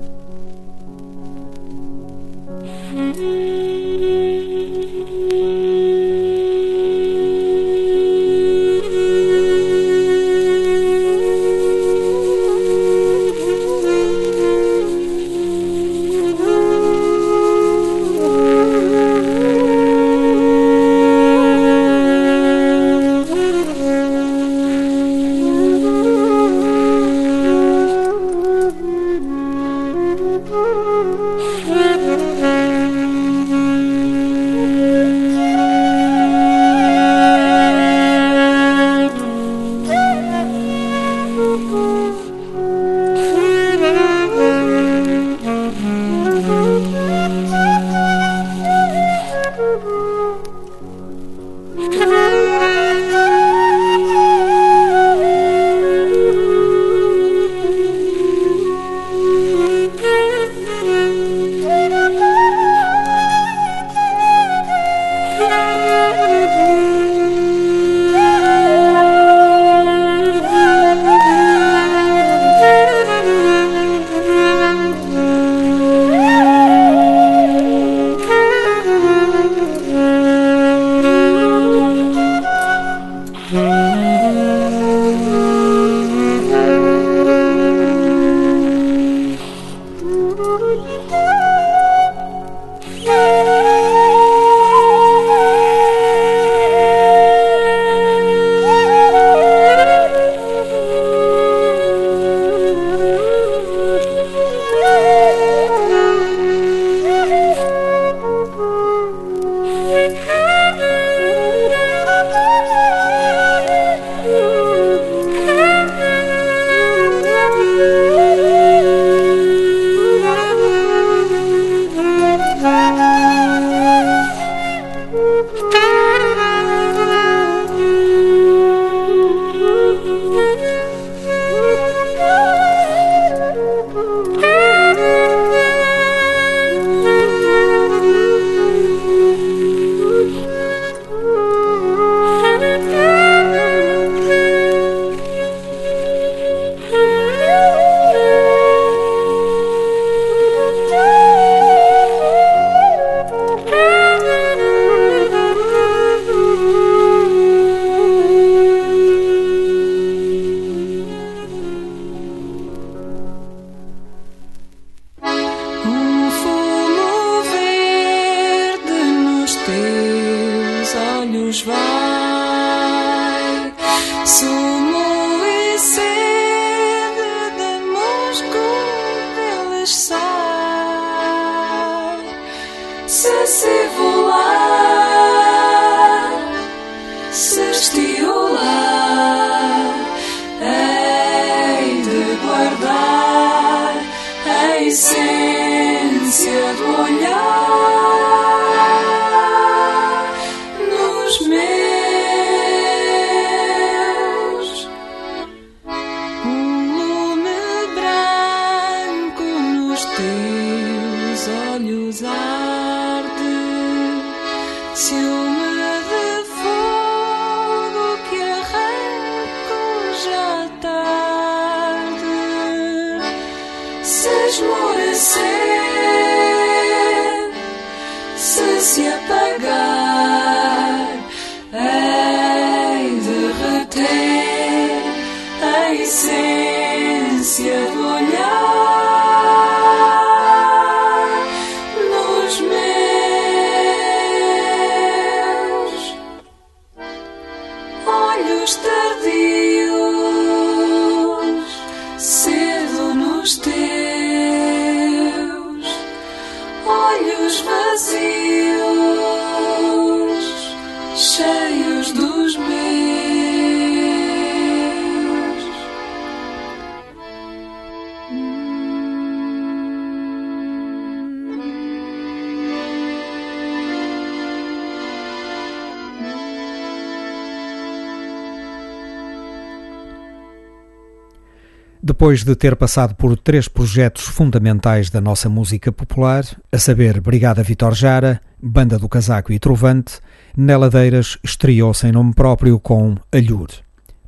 Depois 282.26 282.44
de 282.44 282.56
ter 282.56 282.76
passado 282.76 283.14
por 283.14 283.38
três 283.38 283.68
projetos 283.68 284.24
fundamentais 284.24 285.12
da 285.12 285.22
nossa 285.22 285.48
música 285.48 285.92
popular, 285.92 286.44
a 286.72 286.78
saber 286.80 287.22
Brigada 287.22 287.62
Vitor 287.62 287.94
Jara, 287.94 288.42
Banda 288.60 288.98
do 288.98 289.08
Casaco 289.08 289.54
e 289.54 289.60
Trovante, 289.60 290.20
Neladeiras 290.58 291.38
estreou-se 291.44 292.08
em 292.08 292.12
nome 292.12 292.34
próprio 292.34 292.80
com 292.80 293.16
Alhur. 293.32 293.68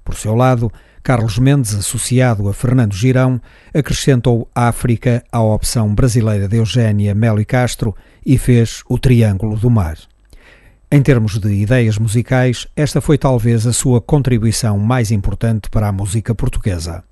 Por 0.06 0.14
seu 0.14 0.36
lado, 0.36 0.72
Carlos 1.02 1.40
Mendes, 1.40 1.74
associado 1.74 2.48
a 2.48 2.54
Fernando 2.54 2.94
Girão, 2.94 3.42
acrescentou 3.74 4.48
África 4.54 5.24
à 5.32 5.42
opção 5.42 5.96
brasileira 5.96 6.48
de 6.48 6.58
Eugénia 6.58 7.16
Melo 7.16 7.42
e 7.42 7.46
Castro 7.46 7.96
e 8.24 8.38
fez 8.38 8.84
o 8.88 9.00
Triângulo 9.00 9.58
do 9.58 9.72
Mar. 9.72 9.98
Em 10.92 11.02
termos 11.02 11.40
de 11.40 11.52
ideias 11.52 11.98
musicais, 11.98 12.68
esta 12.76 13.02
foi 13.02 13.18
talvez 13.18 13.66
a 13.66 13.74
sua 13.74 14.00
contribuição 14.00 14.78
mais 14.78 15.10
importante 15.10 15.68
para 15.68 15.88
a 15.88 15.92
música 15.92 16.36
portuguesa. 16.36 17.04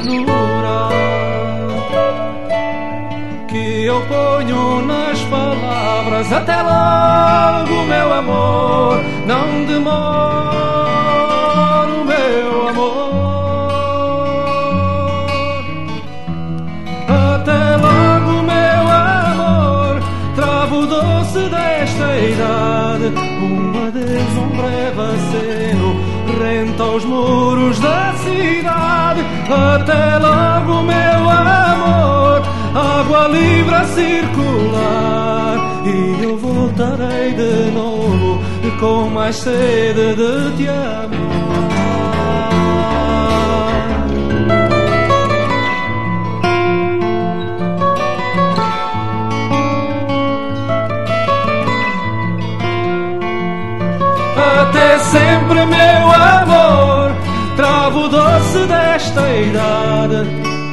Ternura 0.00 0.86
eu 3.86 4.00
ponho 4.06 4.84
nas 4.84 5.20
palavras. 5.24 6.32
Até 6.32 6.56
logo, 6.62 7.84
meu 7.86 8.12
amor, 8.12 9.00
não 9.26 9.64
demoro, 9.64 9.94
meu 12.04 12.68
amor. 12.68 13.66
Até 17.08 17.76
logo, 17.76 18.42
meu 18.42 18.88
amor, 18.90 20.00
travo 20.34 20.86
doce 20.86 21.48
desta 21.48 22.18
idade. 22.18 23.12
Um 23.40 23.76
um 23.76 23.76
breve 23.76 23.96
aceno, 23.96 24.05
renta 26.76 26.84
os 26.84 27.04
muros 27.04 27.78
da 27.80 28.12
cidade. 28.18 29.24
Até 29.48 30.18
logo, 30.18 30.82
meu 30.82 31.30
amor 31.30 32.42
água 32.74 33.28
livre 33.28 33.74
a 33.74 33.84
circular 33.84 35.82
e 35.86 36.24
eu 36.24 36.36
voltarei 36.36 37.32
de 37.32 37.70
novo 37.72 38.42
com 38.78 39.08
mais 39.08 39.36
sede 39.36 40.14
de 40.14 40.56
te 40.56 40.68
amar. 40.68 41.26
Até 54.60 54.98
sempre, 54.98 55.64
meu 55.64 56.12
amor, 56.12 56.45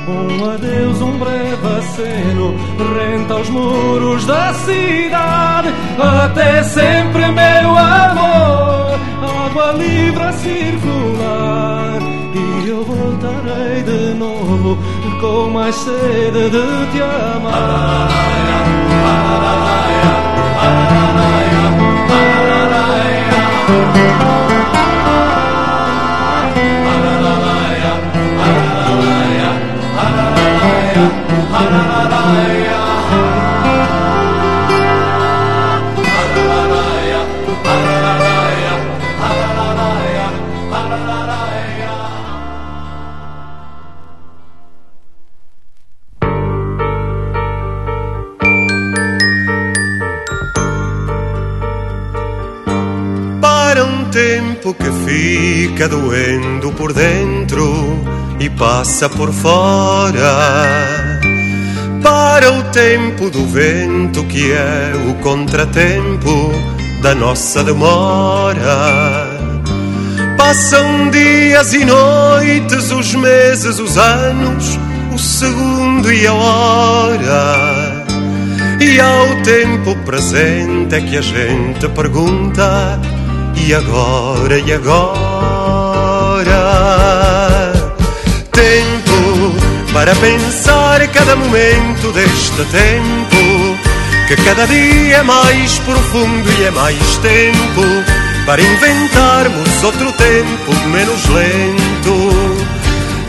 um 0.08 0.52
adeus, 0.52 1.02
um 1.02 1.18
breve 1.18 1.68
aceno, 1.78 2.56
renta 2.96 3.36
os 3.36 3.50
muros 3.50 4.26
da 4.26 4.54
cidade. 4.54 5.70
Até 6.00 6.64
sempre, 6.64 7.28
meu 7.32 7.78
amor, 7.78 9.00
água 9.46 9.72
livre 9.74 10.24
a 10.24 10.32
circular. 10.34 12.00
E 12.34 12.70
eu 12.70 12.84
voltarei 12.84 13.84
de 13.84 14.14
novo 14.16 14.78
com 15.20 15.50
mais 15.50 15.76
sede 15.76 16.50
de 16.50 16.92
te 16.92 17.02
amar. 17.02 18.10
Para 19.04 19.54
um 19.54 19.58
tempo 21.44 21.86
que 22.08 22.14
fica 55.74 55.88
doendo 55.88 56.72
por 56.72 56.94
dentro 56.94 58.00
e 58.40 58.50
passa 58.50 59.10
por 59.10 59.32
fora 59.34 61.03
para 62.34 62.52
o 62.52 62.64
tempo 62.72 63.30
do 63.30 63.46
vento 63.46 64.24
que 64.24 64.52
é 64.52 64.92
o 65.08 65.14
contratempo 65.22 66.52
da 67.00 67.14
nossa 67.14 67.64
demora. 67.64 69.30
Passam 70.36 71.12
dias 71.12 71.76
e 71.76 71.86
noites, 71.86 72.90
os 72.92 73.14
meses, 73.14 73.78
os 73.78 74.00
anos, 74.00 74.80
o 75.14 75.20
segundo 75.20 76.12
e 76.12 76.26
a 76.26 76.34
hora. 76.34 78.04
E 78.82 79.00
ao 79.00 79.44
tempo 79.44 79.96
presente 79.98 80.96
é 80.96 81.02
que 81.02 81.18
a 81.18 81.22
gente 81.22 81.88
pergunta: 81.90 83.00
e 83.56 83.76
agora, 83.76 84.58
e 84.58 84.74
agora? 84.74 85.94
Para 89.94 90.16
pensar 90.16 91.08
cada 91.10 91.36
momento 91.36 92.12
deste 92.12 92.66
tempo, 92.72 93.78
que 94.28 94.36
cada 94.38 94.66
dia 94.66 95.18
é 95.18 95.24
mais 95.24 95.78
profundo 95.80 96.50
e 96.60 96.64
é 96.64 96.72
mais 96.72 97.18
tempo 97.18 97.82
para 98.46 98.62
inventarmos 98.62 99.84
outro 99.84 100.12
tempo 100.14 100.74
menos 100.88 101.26
lento. 101.28 102.58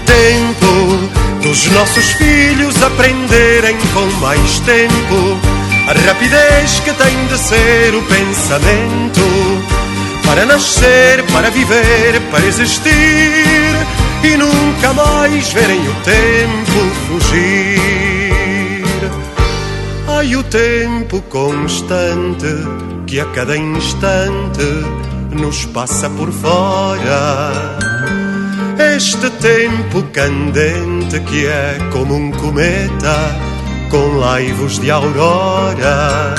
Tempo 0.06 1.42
dos 1.42 1.66
nossos 1.66 2.12
filhos 2.12 2.82
aprenderem 2.82 3.76
com 3.92 4.06
mais 4.20 4.58
tempo 4.60 5.38
a 5.86 5.92
rapidez 6.06 6.80
que 6.80 6.92
tem 6.94 7.26
de 7.26 7.38
ser 7.38 7.94
o 7.94 8.02
pensamento 8.02 9.20
para 10.24 10.46
nascer, 10.46 11.22
para 11.24 11.50
viver, 11.50 12.20
para 12.30 12.46
existir 12.46 13.63
e 14.24 14.36
nunca 14.38 14.94
mais 14.94 15.52
verem 15.52 15.80
o 15.86 15.94
tempo 16.02 16.80
fugir. 17.06 18.82
Ai, 20.08 20.34
o 20.34 20.42
tempo 20.44 21.20
constante 21.22 22.46
que 23.06 23.20
a 23.20 23.26
cada 23.26 23.56
instante 23.56 24.64
nos 25.30 25.66
passa 25.66 26.08
por 26.08 26.32
fora. 26.32 27.52
Este 28.96 29.28
tempo 29.30 30.02
candente 30.12 31.20
que 31.20 31.46
é 31.46 31.78
como 31.92 32.14
um 32.14 32.30
cometa 32.30 33.16
com 33.90 34.16
laivos 34.18 34.78
de 34.78 34.90
aurora. 34.90 36.34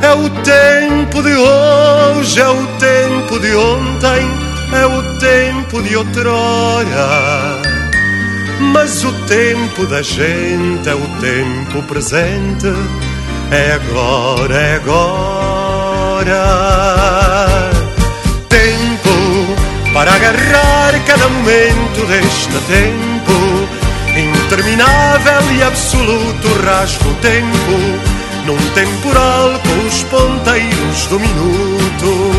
É 0.00 0.12
o 0.12 0.30
tempo 0.30 1.22
de 1.22 1.34
hoje, 1.36 2.40
é 2.40 2.48
o 2.48 2.66
tempo 2.78 3.38
de 3.40 3.54
ontem 3.54 4.47
é 4.72 4.86
o 4.86 5.18
tempo 5.18 5.82
de 5.82 5.96
outrora. 5.96 7.60
Mas 8.60 9.04
o 9.04 9.12
tempo 9.26 9.86
da 9.86 10.02
gente 10.02 10.88
é 10.88 10.94
o 10.94 11.06
tempo 11.20 11.82
presente. 11.84 12.66
É 13.50 13.72
agora, 13.72 14.54
é 14.54 14.74
agora. 14.76 16.44
Tempo 18.48 19.56
para 19.94 20.12
agarrar 20.14 20.92
cada 21.06 21.28
momento 21.28 22.06
deste 22.06 22.58
tempo. 22.66 23.68
Interminável 24.16 25.52
e 25.56 25.62
absoluto 25.62 26.48
rasgo 26.64 27.14
tempo. 27.22 27.78
Num 28.44 28.58
temporal 28.74 29.60
com 29.60 29.86
os 29.86 30.02
ponteiros 30.04 31.06
do 31.06 31.20
minuto. 31.20 32.34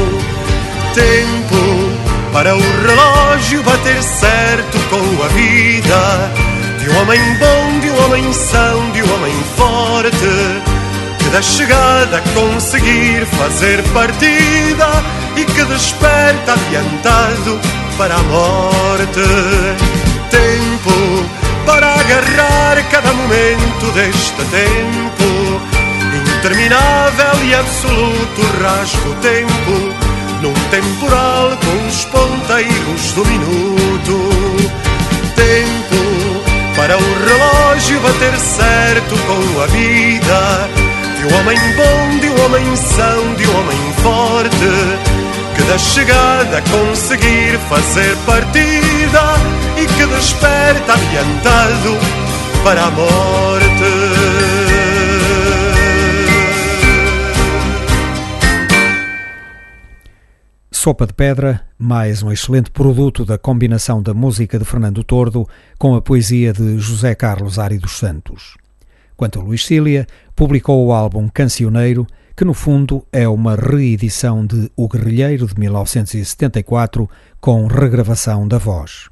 Tempo 0.94 2.09
para 2.32 2.56
o 2.56 2.60
relógio 2.60 3.64
bater 3.64 4.02
certo 4.04 4.80
com 4.90 5.24
a 5.24 5.28
vida 5.30 6.32
de 6.80 6.90
um 6.90 7.02
homem 7.02 7.20
bom, 7.38 7.80
de 7.80 7.90
um 7.90 8.06
homem 8.06 8.34
são, 8.34 8.92
de 8.92 9.04
um 9.04 9.16
homem 9.16 9.34
forte 9.56 10.70
que 11.18 11.30
da 11.30 11.42
chegada 11.42 12.22
conseguir 12.34 13.26
fazer 13.26 13.84
partida 13.94 14.88
e 15.36 15.46
que 15.46 15.64
desperta 15.66 16.54
adiantado 16.54 17.60
para 17.98 18.16
a 18.16 18.24
morte. 18.24 19.22
Tempo 20.30 21.26
para 21.66 21.94
agarrar 21.94 22.90
cada 22.90 23.14
momento 23.14 23.92
deste 23.94 24.44
tempo 24.46 25.62
interminável 26.38 27.46
e 27.46 27.56
absoluto 27.56 28.42
rasgo 28.62 29.16
tempo 29.22 29.99
temporal 30.72 31.58
com 31.58 31.88
os 31.88 32.06
ponteiros 32.06 33.12
do 33.14 33.26
minuto. 33.26 34.30
Tempo 35.36 36.00
para 36.76 36.98
o 36.98 37.02
relógio 37.26 38.00
bater 38.02 38.38
certo 38.40 39.18
com 39.26 39.62
a 39.62 39.68
vida 39.68 40.70
de 41.20 41.26
um 41.26 41.38
homem 41.40 41.58
bom, 41.76 42.20
de 42.20 42.30
um 42.30 42.46
homem 42.46 42.76
são, 42.76 43.34
de 43.36 43.48
um 43.48 43.60
homem 43.60 43.94
forte. 44.02 44.70
Que 45.56 45.64
da 45.64 45.78
chegada 45.78 46.64
conseguir 46.70 47.60
fazer 47.68 48.16
partida 48.26 49.36
e 49.76 49.86
que 49.86 50.06
desperta 50.06 50.94
adiantado 50.94 51.98
para 52.64 52.84
a 52.86 52.92
morte. 52.92 54.39
Sopa 60.82 61.06
de 61.06 61.14
Pedra, 61.14 61.60
mais 61.78 62.24
um 62.24 62.32
excelente 62.32 62.72
produto 62.72 63.26
da 63.26 63.38
combinação 63.38 64.02
da 64.02 64.14
música 64.14 64.58
de 64.58 64.64
Fernando 64.64 65.04
Tordo 65.04 65.46
com 65.78 65.94
a 65.94 66.02
poesia 66.02 66.54
de 66.54 66.80
José 66.80 67.14
Carlos 67.16 67.60
Ari 67.60 67.78
dos 67.78 67.98
Santos. 67.98 68.56
Quanto 69.18 69.42
a 69.42 69.44
Luís 69.44 69.66
Cília, 69.66 70.08
publicou 70.34 70.88
o 70.88 70.94
álbum 70.94 71.28
Cancioneiro, 71.28 72.08
que 72.34 72.46
no 72.46 72.54
fundo 72.54 73.06
é 73.12 73.28
uma 73.28 73.58
reedição 73.58 74.46
de 74.46 74.72
O 74.74 74.88
Guerrilheiro 74.88 75.48
de 75.48 75.60
1974 75.60 77.10
com 77.42 77.68
regravação 77.68 78.48
da 78.48 78.58
voz. 78.58 79.10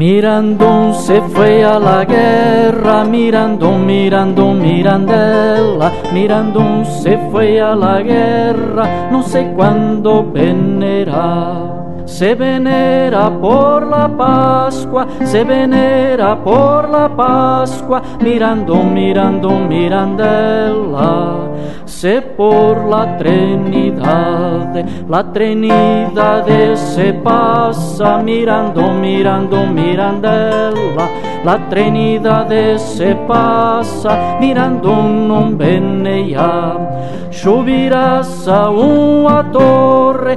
Mirandón 0.00 0.94
se 0.94 1.20
fue 1.20 1.62
a 1.62 1.78
la 1.78 2.06
guerra, 2.06 3.04
Mirandón, 3.04 3.84
Mirandón, 3.84 4.62
Mirandela, 4.62 5.92
Mirandón 6.14 6.86
se 6.86 7.18
fue 7.30 7.60
a 7.60 7.76
la 7.76 8.00
guerra, 8.00 9.10
no 9.10 9.22
sé 9.22 9.52
cuándo 9.54 10.24
venera 10.32 11.89
se 12.20 12.34
venera 12.34 13.30
por 13.30 13.86
la 13.86 14.06
Pascua, 14.06 15.06
se 15.24 15.42
venera 15.42 16.36
por 16.44 16.90
la 16.90 17.08
Pascua, 17.08 18.02
mirando, 18.20 18.82
mirando, 18.82 19.48
mirandela, 19.48 21.48
se 21.86 22.20
por 22.20 22.84
la 22.84 23.16
Trinidad, 23.16 24.84
la 25.08 25.32
Trinidad 25.32 26.44
se 26.74 27.14
pasa, 27.14 28.18
mirando, 28.18 28.92
mirando, 28.92 29.66
mirandela, 29.66 31.08
la 31.42 31.68
Trinidad 31.70 32.50
se 32.76 33.14
pasa, 33.26 34.36
mirando, 34.38 34.90
non 34.90 35.56
bene 35.56 36.28
ya, 36.28 36.76
a 38.46 38.68
una 38.68 39.50
torre, 39.50 40.36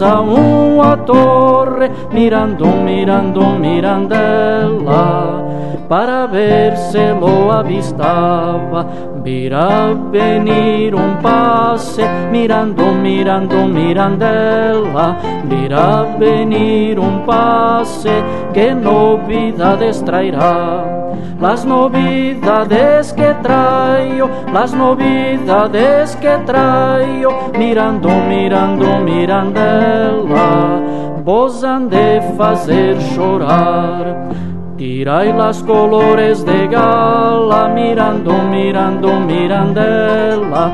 a 0.00 0.20
un 0.20 0.51
uma 0.52 0.96
torre, 0.96 1.90
mirando, 2.12 2.66
mirando, 2.66 3.44
mirandela, 3.58 5.44
para 5.88 6.26
ver 6.26 6.76
se 6.76 7.12
lo 7.12 7.50
avistava. 7.50 8.86
Virá 9.22 9.94
venir 10.10 10.94
um 10.94 11.16
passe, 11.22 12.02
mirando, 12.30 12.84
mirando, 12.92 13.56
mirandela, 13.66 15.16
virá 15.44 16.02
venir 16.18 16.98
um 16.98 17.20
passe, 17.24 18.10
que 18.52 18.74
novidades 18.74 20.02
trairá. 20.02 21.11
Las 21.42 21.64
novidades 21.64 23.12
que 23.14 23.34
traigo, 23.42 24.30
las 24.52 24.72
novidades 24.72 26.14
que 26.14 26.38
traigo, 26.46 27.50
mirando, 27.58 28.10
mirando, 28.28 29.00
mirandela, 29.00 30.80
vos 31.24 31.64
han 31.64 31.88
de 31.88 32.22
fazer 32.38 32.96
chorar. 33.16 34.28
Tirai 34.76 35.32
las 35.32 35.64
colores 35.64 36.44
de 36.44 36.68
gala, 36.68 37.72
mirando, 37.74 38.34
mirando, 38.44 39.18
mirandela. 39.18 40.70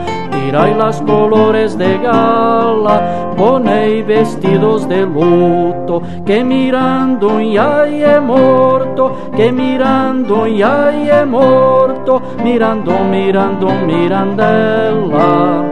Tirai 0.48 0.74
las 0.74 1.02
colores 1.02 1.76
de 1.76 1.98
gala, 1.98 3.34
ponei 3.36 4.00
vestidos 4.00 4.88
de 4.88 5.04
luto. 5.04 6.00
Que 6.24 6.42
mirando 6.42 7.38
ya 7.38 7.84
é 7.86 8.18
morto, 8.18 9.30
que 9.36 9.52
mirando 9.52 10.46
ya 10.46 10.90
é 10.90 11.26
morto. 11.26 12.22
Mirando, 12.42 12.92
mirando, 13.10 13.68
mirandela. 13.86 15.64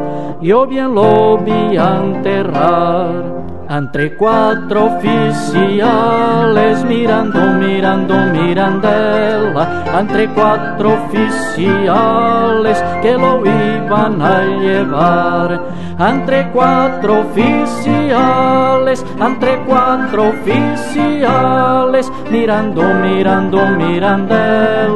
Yo 0.43 0.66
bien 0.66 0.94
lo 0.94 1.39
vi 1.39 1.78
enterrar. 1.78 3.35
Entre 3.68 4.14
cuatro 4.14 4.84
oficiales 4.97 6.84
mirando, 6.84 7.40
mirando, 7.59 8.14
mirandela, 8.32 9.84
entre 9.98 10.28
cuatro 10.28 10.94
oficiales 10.94 12.80
que 13.02 13.18
lo 13.18 13.44
iban 13.44 14.22
a 14.22 14.44
llevar. 14.60 15.60
Entre 15.98 16.48
cuatro 16.52 17.22
oficiales, 17.22 19.05
entre 19.20 19.59
cuatro 19.64 20.28
oficiales, 20.28 22.12
mirando, 22.30 22.82
mirando, 22.82 23.66
mirandela, 23.66 24.93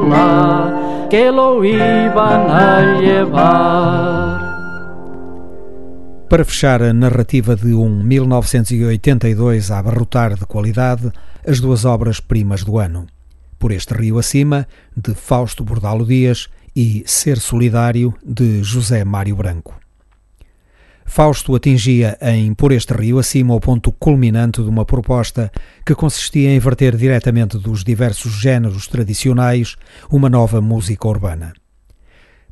que 1.10 1.32
lo 1.32 1.64
iban 1.64 2.50
a 2.50 3.00
llevar. 3.00 4.29
Para 6.30 6.44
fechar 6.44 6.80
a 6.80 6.92
narrativa 6.92 7.56
de 7.56 7.74
um 7.74 8.04
1982 8.04 9.72
a 9.72 9.80
abarrotar 9.80 10.36
de 10.38 10.46
qualidade, 10.46 11.10
as 11.44 11.58
duas 11.58 11.84
obras-primas 11.84 12.62
do 12.62 12.78
ano. 12.78 13.08
Por 13.58 13.72
este 13.72 13.94
rio 13.94 14.16
acima, 14.16 14.68
de 14.96 15.12
Fausto 15.12 15.64
Bordalo 15.64 16.06
Dias, 16.06 16.48
e 16.76 17.02
Ser 17.04 17.40
Solidário, 17.40 18.14
de 18.24 18.62
José 18.62 19.04
Mário 19.04 19.34
Branco. 19.34 19.74
Fausto 21.04 21.56
atingia 21.56 22.16
em 22.22 22.54
Por 22.54 22.70
este 22.70 22.94
rio 22.94 23.18
acima 23.18 23.52
o 23.52 23.60
ponto 23.60 23.90
culminante 23.90 24.62
de 24.62 24.68
uma 24.68 24.84
proposta 24.84 25.50
que 25.84 25.96
consistia 25.96 26.54
em 26.54 26.60
verter 26.60 26.96
diretamente 26.96 27.58
dos 27.58 27.82
diversos 27.82 28.34
géneros 28.40 28.86
tradicionais 28.86 29.74
uma 30.08 30.30
nova 30.30 30.60
música 30.60 31.08
urbana. 31.08 31.52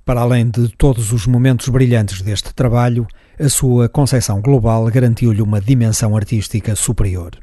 Para 0.04 0.22
além 0.22 0.50
de 0.50 0.68
todos 0.70 1.12
os 1.12 1.28
momentos 1.28 1.68
brilhantes 1.68 2.22
deste 2.22 2.52
trabalho, 2.52 3.06
a 3.40 3.48
sua 3.48 3.88
concepção 3.88 4.40
global 4.40 4.84
garantiu-lhe 4.86 5.40
uma 5.40 5.60
dimensão 5.60 6.16
artística 6.16 6.74
superior. 6.74 7.38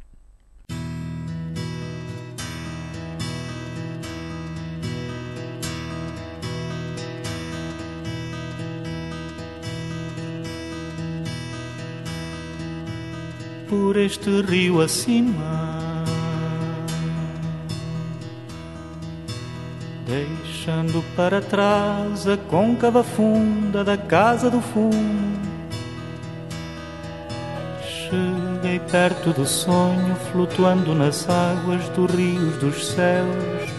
Por 13.69 13.95
este 13.97 14.41
rio 14.41 14.81
acima, 14.81 15.34
deixando 20.05 21.03
para 21.15 21.41
trás 21.41 22.27
a 22.27 22.35
côncava 22.35 23.01
funda 23.01 23.84
da 23.84 23.97
casa 23.97 24.51
do 24.51 24.61
fundo 24.61 25.55
Cheguei 28.10 28.80
perto 28.91 29.34
do 29.34 29.45
sonho, 29.45 30.15
flutuando 30.32 30.94
nas 30.94 31.27
águas 31.30 31.88
dos 31.90 32.11
rios 32.11 32.57
dos 32.57 32.88
céus. 32.88 33.69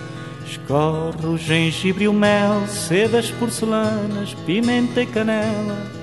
Escorre 0.44 1.26
o 1.26 1.36
gengibre 1.36 2.04
e 2.04 2.08
o 2.08 2.12
mel, 2.12 2.66
sedas 2.66 3.30
porcelanas, 3.30 4.34
pimenta 4.46 5.02
e 5.02 5.06
canela 5.06 5.96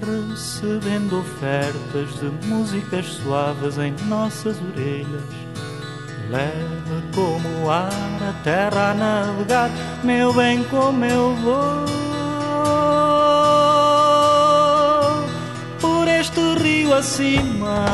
recebendo 0.00 1.20
ofertas 1.20 2.18
de 2.18 2.46
músicas 2.46 3.06
suaves 3.06 3.78
em 3.78 3.92
nossas 4.06 4.56
orelhas. 4.60 5.22
Leva 6.30 7.02
como 7.14 7.64
o 7.64 7.70
ar 7.70 7.90
a 7.92 8.32
terra 8.44 8.90
a 8.90 8.94
navegar, 8.94 9.70
meu 10.02 10.32
bem, 10.32 10.62
como 10.64 11.04
eu 11.04 11.34
vou. 11.36 11.84
Acima, 16.92 17.86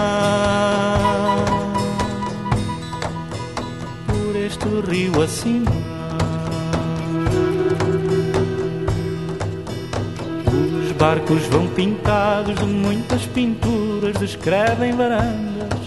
por 4.06 4.36
este 4.36 4.68
rio 4.90 5.23
acima. 5.23 5.97
barcos 10.97 11.47
vão 11.47 11.68
pintados 11.68 12.55
de 12.56 12.64
muitas 12.64 13.27
pinturas, 13.27 14.16
descrevem 14.16 14.97
varandas. 14.97 15.78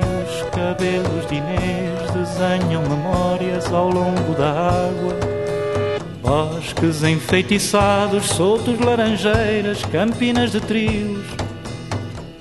E 0.00 0.24
os 0.24 0.50
cabelos 0.50 1.26
de 1.28 1.34
Inês 1.34 2.10
desenham 2.12 2.82
memórias 2.82 3.66
ao 3.72 3.90
longo 3.90 4.34
da 4.34 4.50
água. 4.50 5.41
Bosques 6.22 7.02
enfeitiçados, 7.02 8.26
soltos 8.26 8.78
laranjeiras, 8.78 9.84
campinas 9.86 10.52
de 10.52 10.60
trios. 10.60 11.26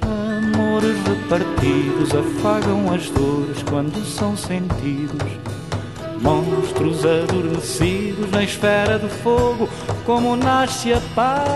Amores 0.01 0.95
repartidos 1.07 2.13
afagam 2.13 2.93
as 2.93 3.09
dores 3.09 3.63
quando 3.67 4.05
são 4.05 4.37
sentidos. 4.37 5.31
Monstros 6.21 7.03
adormecidos 7.03 8.29
na 8.29 8.43
esfera 8.43 8.99
do 8.99 9.09
fogo, 9.09 9.67
como 10.05 10.35
nasce 10.35 10.93
a 10.93 11.01
paz. 11.15 11.49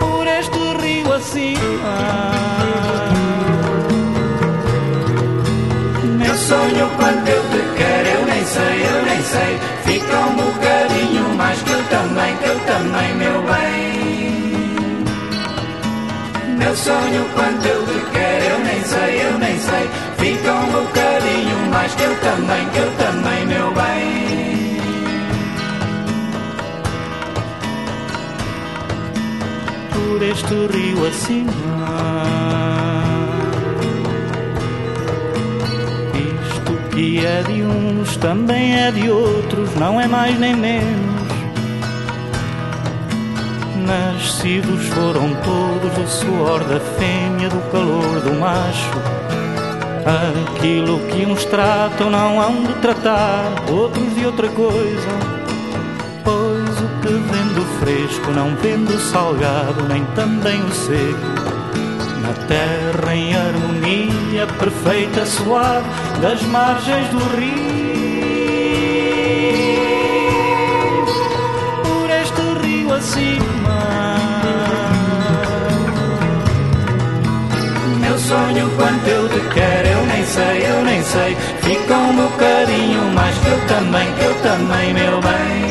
Por 0.00 0.26
este 0.26 0.58
rio 0.82 1.12
acima. 1.12 2.37
Sonho 6.48 6.88
quando 6.96 7.28
eu 7.28 7.42
te 7.50 7.60
quero, 7.76 8.08
eu 8.08 8.24
nem 8.24 8.42
sei, 8.46 8.86
eu 8.86 9.02
nem 9.04 9.22
sei. 9.22 9.58
Fica 9.84 10.16
um 10.16 10.34
bocadinho 10.34 11.28
mais 11.36 11.60
que 11.62 11.72
eu 11.72 11.84
também, 11.90 12.34
que 12.38 12.46
eu 12.46 12.58
também, 12.60 13.14
meu 13.16 13.42
bem. 13.42 14.96
Meu 16.56 16.74
sonho 16.74 17.26
quando 17.34 17.66
eu 17.66 17.84
te 17.84 18.00
quero, 18.12 18.44
eu 18.44 18.60
nem 18.60 18.82
sei, 18.82 19.26
eu 19.26 19.38
nem 19.38 19.58
sei. 19.58 19.90
Fica 20.16 20.54
um 20.54 20.72
bocadinho 20.72 21.70
mais 21.70 21.94
que 21.94 22.02
eu 22.02 22.16
também, 22.20 22.66
que 22.70 22.78
eu 22.78 22.90
também, 22.96 23.44
meu 23.46 23.70
bem. 23.74 24.78
Por 29.92 30.22
este 30.22 30.66
rio 30.72 31.06
acima. 31.06 33.07
É 37.24 37.42
de 37.42 37.62
uns 37.62 38.16
também 38.16 38.76
é 38.76 38.90
de 38.90 39.10
outros, 39.10 39.74
não 39.74 40.00
é 40.00 40.06
mais 40.06 40.38
nem 40.38 40.54
menos. 40.54 41.18
Nascidos 43.86 44.86
foram 44.88 45.34
todos 45.42 45.92
do 45.92 46.06
suor 46.08 46.64
da 46.64 46.78
fêmea, 46.78 47.48
do 47.48 47.70
calor 47.70 48.20
do 48.20 48.38
macho 48.38 49.28
Aquilo 50.08 51.00
que 51.08 51.26
uns 51.26 51.44
tratam 51.44 52.08
não 52.08 52.40
hão 52.40 52.62
de 52.64 52.72
tratar 52.80 53.44
outros 53.70 54.14
de 54.14 54.24
outra 54.24 54.48
coisa. 54.48 55.08
Pois 56.24 56.80
o 56.80 56.88
que 57.02 57.12
vendo 57.12 57.78
fresco 57.78 58.30
não 58.30 58.56
vendo 58.56 58.98
salgado, 58.98 59.86
nem 59.86 60.02
também 60.14 60.62
o 60.62 60.72
seco. 60.72 61.57
Terra 62.48 63.14
em 63.14 63.34
harmonia 63.36 64.46
perfeita, 64.58 65.26
suave, 65.26 65.84
das 66.22 66.42
margens 66.44 67.06
do 67.08 67.18
rio. 67.36 67.68
Por 71.84 72.08
este 72.10 72.40
rio 72.66 72.94
acima. 72.94 73.78
Meu 78.00 78.18
sonho 78.18 78.70
quanto 78.76 79.08
eu 79.08 79.28
te 79.28 79.40
quero, 79.52 79.88
eu 79.88 80.06
nem 80.06 80.24
sei, 80.24 80.66
eu 80.70 80.84
nem 80.84 81.02
sei. 81.02 81.36
Fica 81.60 81.94
um 81.96 82.16
bocadinho 82.16 83.12
mais 83.12 83.36
que 83.36 83.48
eu 83.48 83.60
também, 83.66 84.10
que 84.14 84.24
eu 84.24 84.34
também, 84.36 84.94
meu 84.94 85.20
bem. 85.20 85.68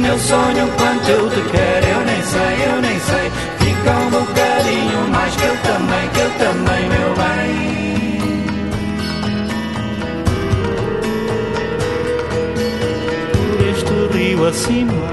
Meu 0.00 0.18
sonho 0.18 0.68
quanto 0.76 1.08
eu 1.08 1.30
te 1.30 1.40
quero, 1.50 1.86
eu 1.86 2.00
nem 2.04 2.22
sei, 2.22 2.66
eu 2.66 2.80
nem 2.80 2.98
sei. 2.98 3.27
Fica 3.88 4.00
um 4.00 4.10
bocadinho 4.10 5.08
mais 5.08 5.34
que 5.34 5.44
eu 5.44 5.56
também, 5.62 6.08
que 6.10 6.20
eu 6.20 6.30
também, 6.32 6.88
meu 6.90 7.14
bem. 7.14 8.18
Por 13.32 13.66
este 13.66 14.18
rio 14.18 14.46
acima. 14.46 15.08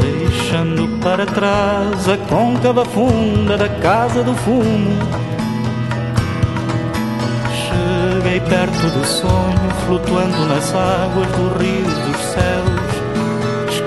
deixando 0.00 0.88
para 1.00 1.26
trás 1.26 2.08
a 2.08 2.16
côncava 2.28 2.84
funda 2.86 3.56
da 3.56 3.68
casa 3.68 4.24
do 4.24 4.34
fumo. 4.34 4.98
Cheguei 7.52 8.40
perto 8.40 8.90
do 8.98 9.06
sonho, 9.06 9.70
flutuando 9.86 10.44
nas 10.46 10.74
águas 10.74 11.28
do 11.28 11.56
rio 11.56 12.13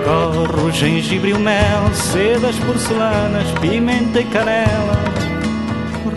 dos 0.08 0.16
céus. 0.16 0.38
Escorre 0.38 0.62
o 0.62 0.72
gengibre 0.72 1.30
e 1.32 1.34
mel, 1.34 1.94
sedas 1.94 2.56
porcelanas, 2.60 3.52
pimenta 3.60 4.20
e 4.20 4.26
canela. 4.26 4.98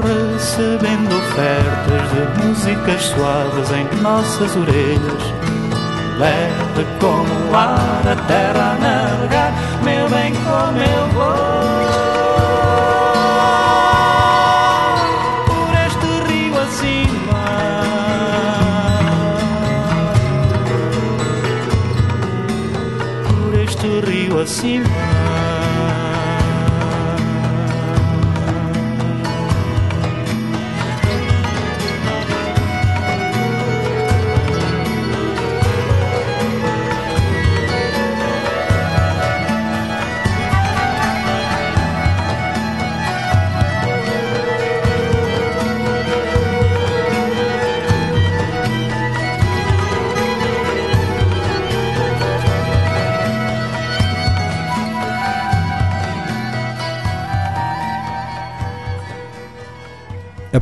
Recebendo 0.01 1.15
ofertas 1.15 2.11
de 2.11 2.47
músicas 2.47 3.03
suaves 3.03 3.71
em 3.73 4.03
nossas 4.03 4.57
orelhas 4.57 5.51
leve 6.21 6.87
como 7.01 7.51
o 7.51 7.57
ar 7.57 8.03
a 8.07 8.17
terra 8.27 8.73
a 8.73 8.79
navegar, 8.79 9.53
meu 9.83 10.09
bem, 10.11 10.33
como 10.35 10.79
eu 10.79 11.09
vou. 11.15 11.90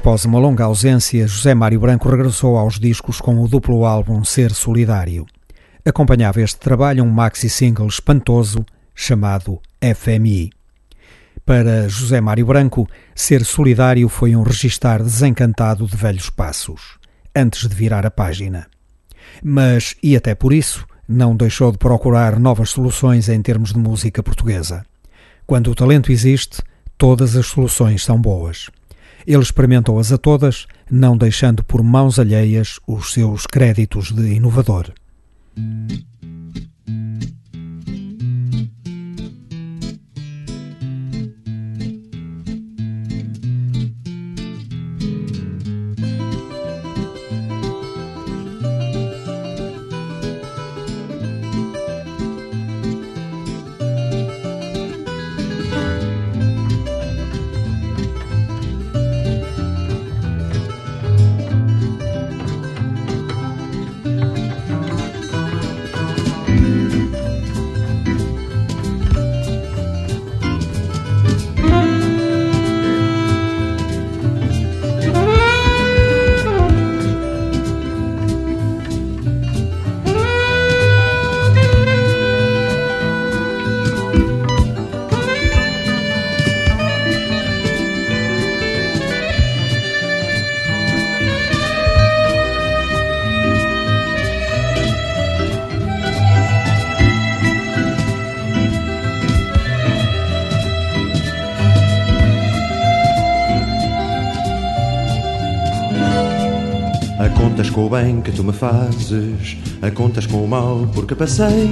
Após 0.09 0.25
uma 0.25 0.39
longa 0.39 0.65
ausência, 0.65 1.29
José 1.29 1.55
Mário 1.55 1.81
Branco 1.81 2.09
regressou 2.09 2.57
aos 2.57 2.81
discos 2.81 3.21
com 3.21 3.43
o 3.43 3.47
duplo 3.47 3.85
álbum 3.85 4.25
Ser 4.25 4.53
Solidário. 4.55 5.27
Acompanhava 5.85 6.41
este 6.41 6.59
trabalho 6.59 7.05
um 7.05 7.11
maxi-single 7.11 7.87
espantoso 7.87 8.65
chamado 8.95 9.61
FMI. 9.83 10.49
Para 11.45 11.91
José 11.91 12.23
Mário 12.23 12.47
Branco, 12.47 12.89
ser 13.15 13.45
solidário 13.45 14.09
foi 14.09 14.35
um 14.35 14.43
registar 14.43 15.03
desencantado 15.03 15.87
de 15.87 15.95
velhos 15.95 16.31
passos, 16.31 16.99
antes 17.37 17.69
de 17.69 17.75
virar 17.75 18.07
a 18.07 18.11
página. 18.11 18.67
Mas, 19.45 19.95
e 20.03 20.17
até 20.17 20.35
por 20.35 20.55
isso, 20.55 20.87
não 21.07 21.37
deixou 21.37 21.71
de 21.71 21.77
procurar 21.77 22.41
novas 22.41 22.71
soluções 22.71 23.29
em 23.29 23.43
termos 23.43 23.75
de 23.75 23.79
música 23.79 24.23
portuguesa. 24.23 24.87
Quando 25.47 25.71
o 25.71 25.75
talento 25.75 26.11
existe, 26.11 26.63
todas 26.97 27.37
as 27.37 27.49
soluções 27.49 28.03
são 28.03 28.19
boas. 28.19 28.71
Ele 29.29 29.43
experimentou-as 29.43 30.11
a 30.11 30.17
todas, 30.17 30.67
não 30.91 31.15
deixando 31.15 31.63
por 31.63 31.83
mãos 31.83 32.19
alheias 32.19 32.81
os 32.87 33.13
seus 33.13 33.47
créditos 33.47 34.11
de 34.11 34.33
inovador. 34.33 34.91
O 107.89 107.91
bem 107.91 108.21
que 108.21 108.31
tu 108.31 108.45
me 108.45 108.53
fazes, 108.53 109.57
a 109.81 109.91
contas 109.91 110.27
com 110.27 110.45
o 110.45 110.47
mal 110.47 110.87
porque 110.93 111.15
passei. 111.15 111.71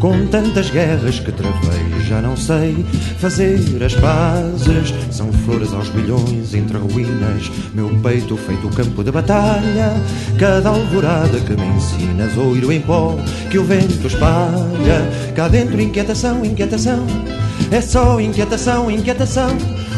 Com 0.00 0.26
tantas 0.26 0.70
guerras 0.70 1.20
que 1.20 1.30
travei, 1.30 2.02
já 2.08 2.22
não 2.22 2.34
sei 2.34 2.82
fazer 3.18 3.60
as 3.82 3.94
pazes. 3.94 4.94
São 5.10 5.30
flores 5.44 5.72
aos 5.74 5.90
bilhões 5.90 6.54
entre 6.54 6.78
ruínas, 6.78 7.50
meu 7.74 7.90
peito 8.02 8.38
feito 8.38 8.68
campo 8.70 9.04
de 9.04 9.12
batalha. 9.12 9.92
Cada 10.38 10.70
alvorada 10.70 11.38
que 11.40 11.52
me 11.52 11.66
ensinas, 11.66 12.36
oiro 12.38 12.72
em 12.72 12.80
pó 12.80 13.14
que 13.50 13.58
o 13.58 13.64
vento 13.64 14.06
espalha. 14.06 15.10
Cá 15.34 15.48
dentro, 15.48 15.78
inquietação, 15.78 16.42
inquietação, 16.42 17.06
é 17.70 17.82
só 17.82 18.18
inquietação, 18.18 18.90
inquietação. 18.90 19.83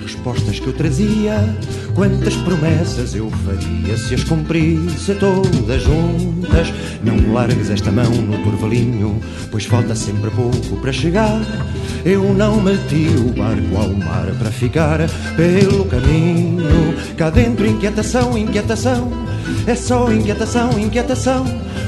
Respostas 0.00 0.58
que 0.58 0.66
eu 0.66 0.72
trazia. 0.72 1.34
Quantas 1.94 2.34
promessas 2.36 3.14
eu 3.14 3.30
faria 3.30 3.96
se 3.96 4.14
as 4.14 4.24
cumprisse 4.24 5.14
todas 5.14 5.82
juntas. 5.82 6.72
Não 7.02 7.32
largues 7.32 7.70
esta 7.70 7.90
mão 7.90 8.10
no 8.10 8.38
turvalinho, 8.42 9.20
pois 9.50 9.64
falta 9.64 9.94
sempre 9.94 10.30
pouco 10.30 10.76
para 10.80 10.92
chegar. 10.92 11.40
Eu 12.04 12.32
não 12.34 12.60
meti 12.60 13.08
o 13.18 13.32
barco 13.32 13.76
ao 13.76 13.92
mar 13.94 14.26
para 14.38 14.50
ficar 14.50 14.98
pelo 15.36 15.84
caminho. 15.86 16.94
Cá 17.16 17.30
dentro, 17.30 17.66
inquietação, 17.66 18.36
inquietação. 18.36 19.10
É 19.66 19.74
só 19.74 20.10
inquietação, 20.12 20.78
inquietação. 20.78 21.44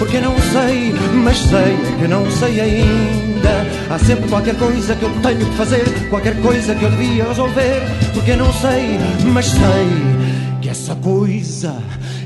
Porque 0.00 0.18
não 0.18 0.34
sei, 0.38 0.94
mas 1.22 1.36
sei 1.36 1.58
é 1.58 1.96
que 2.00 2.08
não 2.08 2.30
sei 2.30 2.58
ainda. 2.58 3.66
Há 3.90 3.98
sempre 3.98 4.30
qualquer 4.30 4.56
coisa 4.56 4.96
que 4.96 5.02
eu 5.02 5.10
tenho 5.20 5.44
que 5.44 5.56
fazer, 5.56 5.84
qualquer 6.08 6.40
coisa 6.40 6.74
que 6.74 6.82
eu 6.82 6.90
devia 6.90 7.28
resolver. 7.28 7.82
Porque 8.14 8.34
não 8.34 8.50
sei, 8.50 8.98
mas 9.30 9.44
sei 9.44 10.58
que 10.62 10.70
essa 10.70 10.94
coisa 10.96 11.76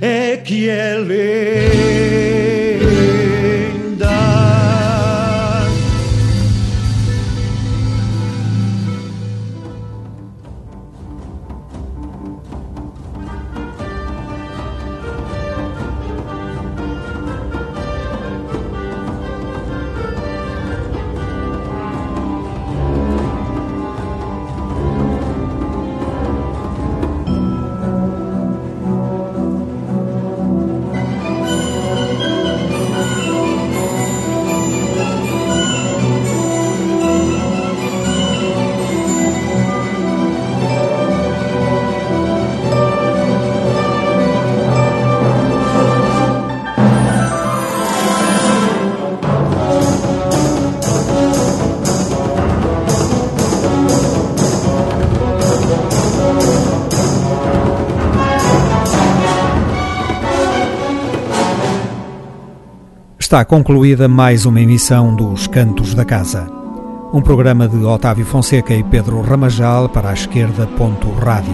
é 0.00 0.36
que 0.36 0.68
é 0.68 0.98
linda. 0.98 2.53
Está 63.34 63.44
concluída 63.44 64.06
mais 64.06 64.46
uma 64.46 64.60
emissão 64.60 65.12
dos 65.12 65.48
Cantos 65.48 65.92
da 65.92 66.04
Casa. 66.04 66.46
Um 67.12 67.20
programa 67.20 67.66
de 67.66 67.84
Otávio 67.84 68.24
Fonseca 68.24 68.72
e 68.72 68.84
Pedro 68.84 69.20
Ramajal 69.22 69.88
para 69.88 70.10
a 70.10 70.12
esquerda. 70.12 70.68
Rádio. 71.20 71.52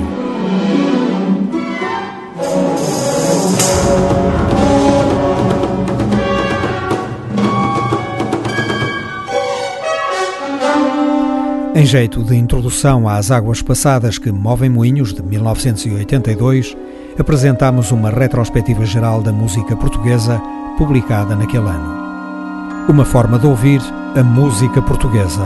Em 11.75 11.87
jeito 11.87 12.23
de 12.23 12.37
introdução 12.37 13.09
às 13.09 13.31
águas 13.31 13.63
passadas 13.63 14.19
que 14.19 14.31
movem 14.31 14.69
moinhos 14.69 15.15
de 15.15 15.23
1982, 15.23 16.77
apresentamos 17.19 17.91
uma 17.91 18.11
retrospectiva 18.11 18.85
geral 18.85 19.23
da 19.23 19.33
música 19.33 19.75
portuguesa 19.75 20.43
publicada 20.81 21.37
naquele 21.37 21.69
ano. 21.69 22.89
Uma 22.89 23.05
forma 23.05 23.39
de 23.39 23.47
ouvir 23.47 23.83
a 24.19 24.25
música 24.25 24.81
portuguesa. 24.81 25.45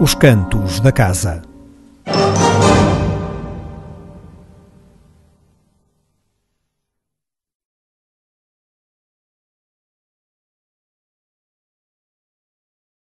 Os 0.00 0.14
Cantos 0.14 0.80
da 0.80 0.90
Casa. 0.90 1.42